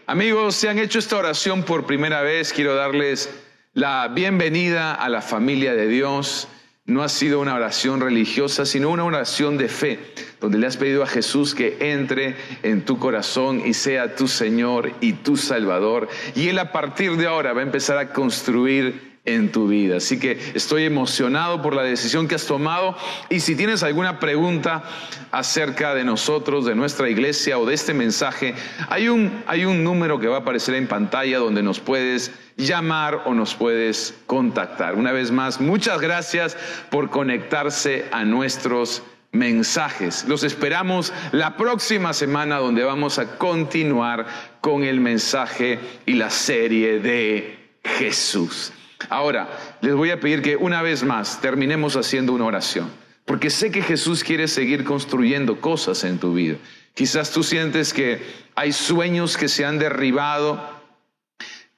Amigos, 0.08 0.56
si 0.56 0.66
han 0.66 0.80
hecho 0.80 0.98
esta 0.98 1.16
oración 1.16 1.62
por 1.62 1.86
primera 1.86 2.22
vez, 2.22 2.52
quiero 2.52 2.74
darles 2.74 3.30
la 3.76 4.08
bienvenida 4.08 4.94
a 4.94 5.10
la 5.10 5.22
familia 5.22 5.76
de 5.76 5.88
Dios. 5.88 6.48
No 6.86 7.04
ha 7.04 7.10
sido 7.10 7.42
una 7.42 7.56
oración 7.56 8.00
religiosa, 8.00 8.66
sino 8.66 8.90
una 8.90 9.04
oración 9.04 9.58
de 9.58 9.68
fe, 9.68 10.00
donde 10.40 10.58
le 10.58 10.66
has 10.66 10.78
pedido 10.78 11.04
a 11.04 11.08
Jesús 11.08 11.54
que 11.54 11.78
entre 11.92 12.38
en 12.64 12.86
tu 12.86 13.00
corazón 13.00 13.62
y 13.66 13.74
sea 13.74 14.16
tu 14.16 14.30
Señor 14.30 14.94
y 15.02 15.12
tu 15.14 15.36
Salvador. 15.36 16.08
Y 16.36 16.48
Él 16.48 16.60
a 16.60 16.72
partir 16.72 17.18
de 17.18 17.28
ahora 17.28 17.52
va 17.52 17.60
a 17.60 17.64
empezar 17.64 17.98
a 17.98 18.14
construir 18.14 19.15
en 19.26 19.52
tu 19.52 19.68
vida. 19.68 19.98
Así 19.98 20.20
que 20.20 20.40
estoy 20.54 20.86
emocionado 20.86 21.62
por 21.62 21.76
la 21.76 21.84
decisión 21.84 22.28
que 22.28 22.36
has 22.36 22.46
tomado 22.46 22.96
y 23.30 23.40
si 23.40 23.56
tienes 23.56 23.84
alguna 23.84 24.20
pregunta 24.20 24.84
acerca 25.32 25.94
de 25.96 26.04
nosotros, 26.04 26.66
de 26.66 26.76
nuestra 26.76 27.10
iglesia 27.10 27.58
o 27.58 27.66
de 27.66 27.74
este 27.74 27.94
mensaje, 27.94 28.56
hay 28.90 29.10
un, 29.10 29.44
hay 29.48 29.66
un 29.66 29.84
número 29.84 30.20
que 30.20 30.28
va 30.28 30.38
a 30.38 30.40
aparecer 30.42 30.76
en 30.76 30.88
pantalla 30.88 31.40
donde 31.40 31.64
nos 31.64 31.80
puedes 31.80 32.32
llamar 32.56 33.24
o 33.26 33.34
nos 33.34 33.56
puedes 33.56 34.16
contactar. 34.28 34.96
Una 34.96 35.12
vez 35.12 35.32
más, 35.32 35.60
muchas 35.60 36.00
gracias 36.00 36.56
por 36.90 37.10
conectarse 37.10 38.06
a 38.12 38.24
nuestros 38.24 39.04
mensajes. 39.32 40.26
Los 40.28 40.44
esperamos 40.44 41.14
la 41.32 41.58
próxima 41.58 42.14
semana 42.14 42.58
donde 42.58 42.84
vamos 42.84 43.20
a 43.20 43.38
continuar 43.38 44.26
con 44.62 44.84
el 44.84 45.02
mensaje 45.02 45.80
y 46.06 46.14
la 46.14 46.30
serie 46.30 47.00
de 47.00 47.58
Jesús. 47.84 48.72
Ahora, 49.10 49.50
les 49.82 49.94
voy 49.94 50.12
a 50.12 50.20
pedir 50.20 50.42
que 50.42 50.56
una 50.56 50.82
vez 50.82 51.04
más 51.04 51.42
terminemos 51.42 51.96
haciendo 51.96 52.34
una 52.34 52.46
oración, 52.46 52.90
porque 53.26 53.50
sé 53.50 53.72
que 53.72 53.82
Jesús 53.82 54.24
quiere 54.24 54.48
seguir 54.48 54.84
construyendo 54.84 55.60
cosas 55.62 56.04
en 56.04 56.18
tu 56.18 56.34
vida. 56.34 56.58
Quizás 56.94 57.32
tú 57.32 57.44
sientes 57.44 57.94
que 57.94 58.22
hay 58.56 58.72
sueños 58.72 59.38
que 59.38 59.50
se 59.50 59.66
han 59.66 59.80
derribado, 59.80 60.60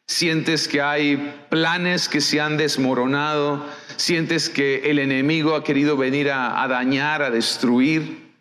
sientes 0.05 0.67
que 0.67 0.81
hay 0.81 1.33
planes 1.49 2.07
que 2.07 2.21
se 2.21 2.39
han 2.39 2.55
desmoronado, 2.55 3.65
sientes 3.97 4.49
que 4.49 4.89
el 4.89 4.99
enemigo 4.99 5.55
ha 5.55 5.63
querido 5.63 5.97
venir 5.97 6.29
a, 6.31 6.65
dañar, 6.67 7.23
a 7.23 7.31
destruir, 7.31 8.31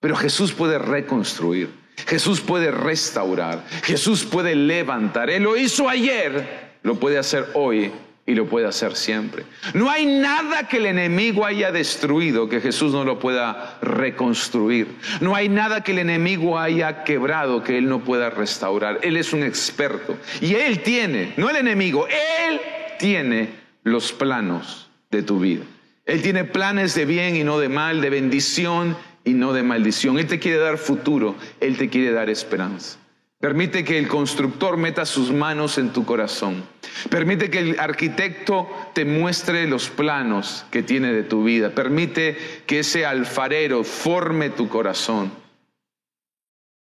pero 0.00 0.14
Jesús 0.14 0.52
puede 0.52 0.78
reconstruir. 0.78 1.80
Jesús 2.06 2.40
puede 2.40 2.70
restaurar, 2.70 3.62
Jesús 3.82 4.24
puede 4.24 4.54
levantar. 4.54 5.28
Él 5.28 5.42
lo 5.42 5.56
hizo 5.56 5.86
ayer, 5.86 6.78
lo 6.82 6.94
puede 6.94 7.18
hacer 7.18 7.48
hoy 7.52 7.92
y 8.30 8.36
lo 8.36 8.46
puede 8.46 8.68
hacer 8.68 8.94
siempre. 8.94 9.42
No 9.74 9.90
hay 9.90 10.06
nada 10.06 10.68
que 10.68 10.76
el 10.76 10.86
enemigo 10.86 11.44
haya 11.44 11.72
destruido 11.72 12.48
que 12.48 12.60
Jesús 12.60 12.92
no 12.92 13.02
lo 13.02 13.18
pueda 13.18 13.76
reconstruir. 13.82 14.86
No 15.20 15.34
hay 15.34 15.48
nada 15.48 15.82
que 15.82 15.90
el 15.90 15.98
enemigo 15.98 16.56
haya 16.56 17.02
quebrado 17.02 17.64
que 17.64 17.76
Él 17.76 17.88
no 17.88 18.04
pueda 18.04 18.30
restaurar. 18.30 19.00
Él 19.02 19.16
es 19.16 19.32
un 19.32 19.42
experto. 19.42 20.16
Y 20.40 20.54
Él 20.54 20.80
tiene, 20.84 21.32
no 21.38 21.50
el 21.50 21.56
enemigo, 21.56 22.06
Él 22.06 22.60
tiene 23.00 23.48
los 23.82 24.12
planos 24.12 24.88
de 25.10 25.24
tu 25.24 25.40
vida. 25.40 25.64
Él 26.06 26.22
tiene 26.22 26.44
planes 26.44 26.94
de 26.94 27.06
bien 27.06 27.34
y 27.34 27.42
no 27.42 27.58
de 27.58 27.68
mal, 27.68 28.00
de 28.00 28.10
bendición 28.10 28.96
y 29.24 29.32
no 29.32 29.52
de 29.52 29.64
maldición. 29.64 30.20
Él 30.20 30.28
te 30.28 30.38
quiere 30.38 30.58
dar 30.58 30.78
futuro, 30.78 31.34
Él 31.58 31.76
te 31.76 31.88
quiere 31.88 32.12
dar 32.12 32.30
esperanza. 32.30 32.96
Permite 33.40 33.82
que 33.84 33.98
el 33.98 34.06
constructor 34.06 34.76
meta 34.76 35.04
sus 35.04 35.32
manos 35.32 35.78
en 35.78 35.90
tu 35.90 36.04
corazón. 36.04 36.62
Permite 37.08 37.50
que 37.50 37.58
el 37.58 37.80
arquitecto 37.80 38.68
te 38.94 39.04
muestre 39.04 39.66
los 39.66 39.88
planos 39.88 40.66
que 40.70 40.82
tiene 40.82 41.12
de 41.12 41.22
tu 41.22 41.44
vida. 41.44 41.70
Permite 41.70 42.36
que 42.66 42.80
ese 42.80 43.06
alfarero 43.06 43.84
forme 43.84 44.50
tu 44.50 44.68
corazón. 44.68 45.32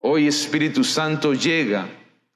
Hoy 0.00 0.28
Espíritu 0.28 0.84
Santo 0.84 1.34
llega 1.34 1.86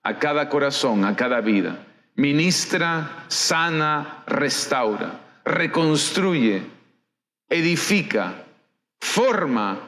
a 0.02 0.18
cada 0.18 0.48
corazón, 0.48 1.04
a 1.04 1.16
cada 1.16 1.40
vida. 1.40 1.86
Ministra, 2.16 3.24
sana, 3.28 4.24
restaura, 4.26 5.20
reconstruye, 5.44 6.62
edifica, 7.48 8.44
forma 9.00 9.78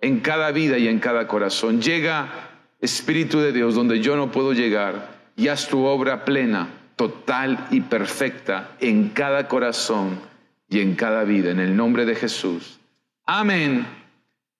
en 0.00 0.20
cada 0.20 0.50
vida 0.52 0.78
y 0.78 0.88
en 0.88 1.00
cada 1.00 1.26
corazón. 1.26 1.82
Llega 1.82 2.50
Espíritu 2.80 3.40
de 3.40 3.52
Dios, 3.52 3.74
donde 3.74 4.00
yo 4.00 4.16
no 4.16 4.30
puedo 4.30 4.52
llegar, 4.52 5.14
y 5.36 5.48
haz 5.48 5.68
tu 5.68 5.84
obra 5.84 6.24
plena, 6.24 6.68
total 6.96 7.66
y 7.70 7.80
perfecta 7.80 8.76
en 8.80 9.10
cada 9.10 9.48
corazón 9.48 10.20
y 10.68 10.80
en 10.80 10.94
cada 10.94 11.24
vida, 11.24 11.50
en 11.50 11.60
el 11.60 11.76
nombre 11.76 12.04
de 12.04 12.14
Jesús. 12.14 12.80
Amén 13.26 13.86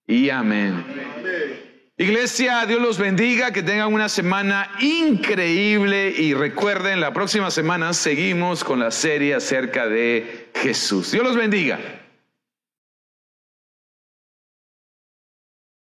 y 0.07 0.31
amén. 0.31 0.85
Iglesia, 1.97 2.66
Dios 2.66 2.83
los 2.83 2.99
bendiga, 2.99 3.53
que 3.53 3.62
tengan 3.62 3.92
una 3.92 4.09
semana 4.09 4.68
increíble 4.81 6.11
y 6.11 6.35
recuerden, 6.35 7.01
la 7.01 7.12
próxima 7.12 7.53
semana 7.53 7.92
seguimos 7.92 8.64
con 8.64 8.81
la 8.81 8.90
serie 8.90 9.35
acerca 9.35 9.87
de 9.87 10.51
Jesús. 10.57 11.12
Dios 11.12 11.23
los 11.23 11.37
bendiga. 11.37 11.79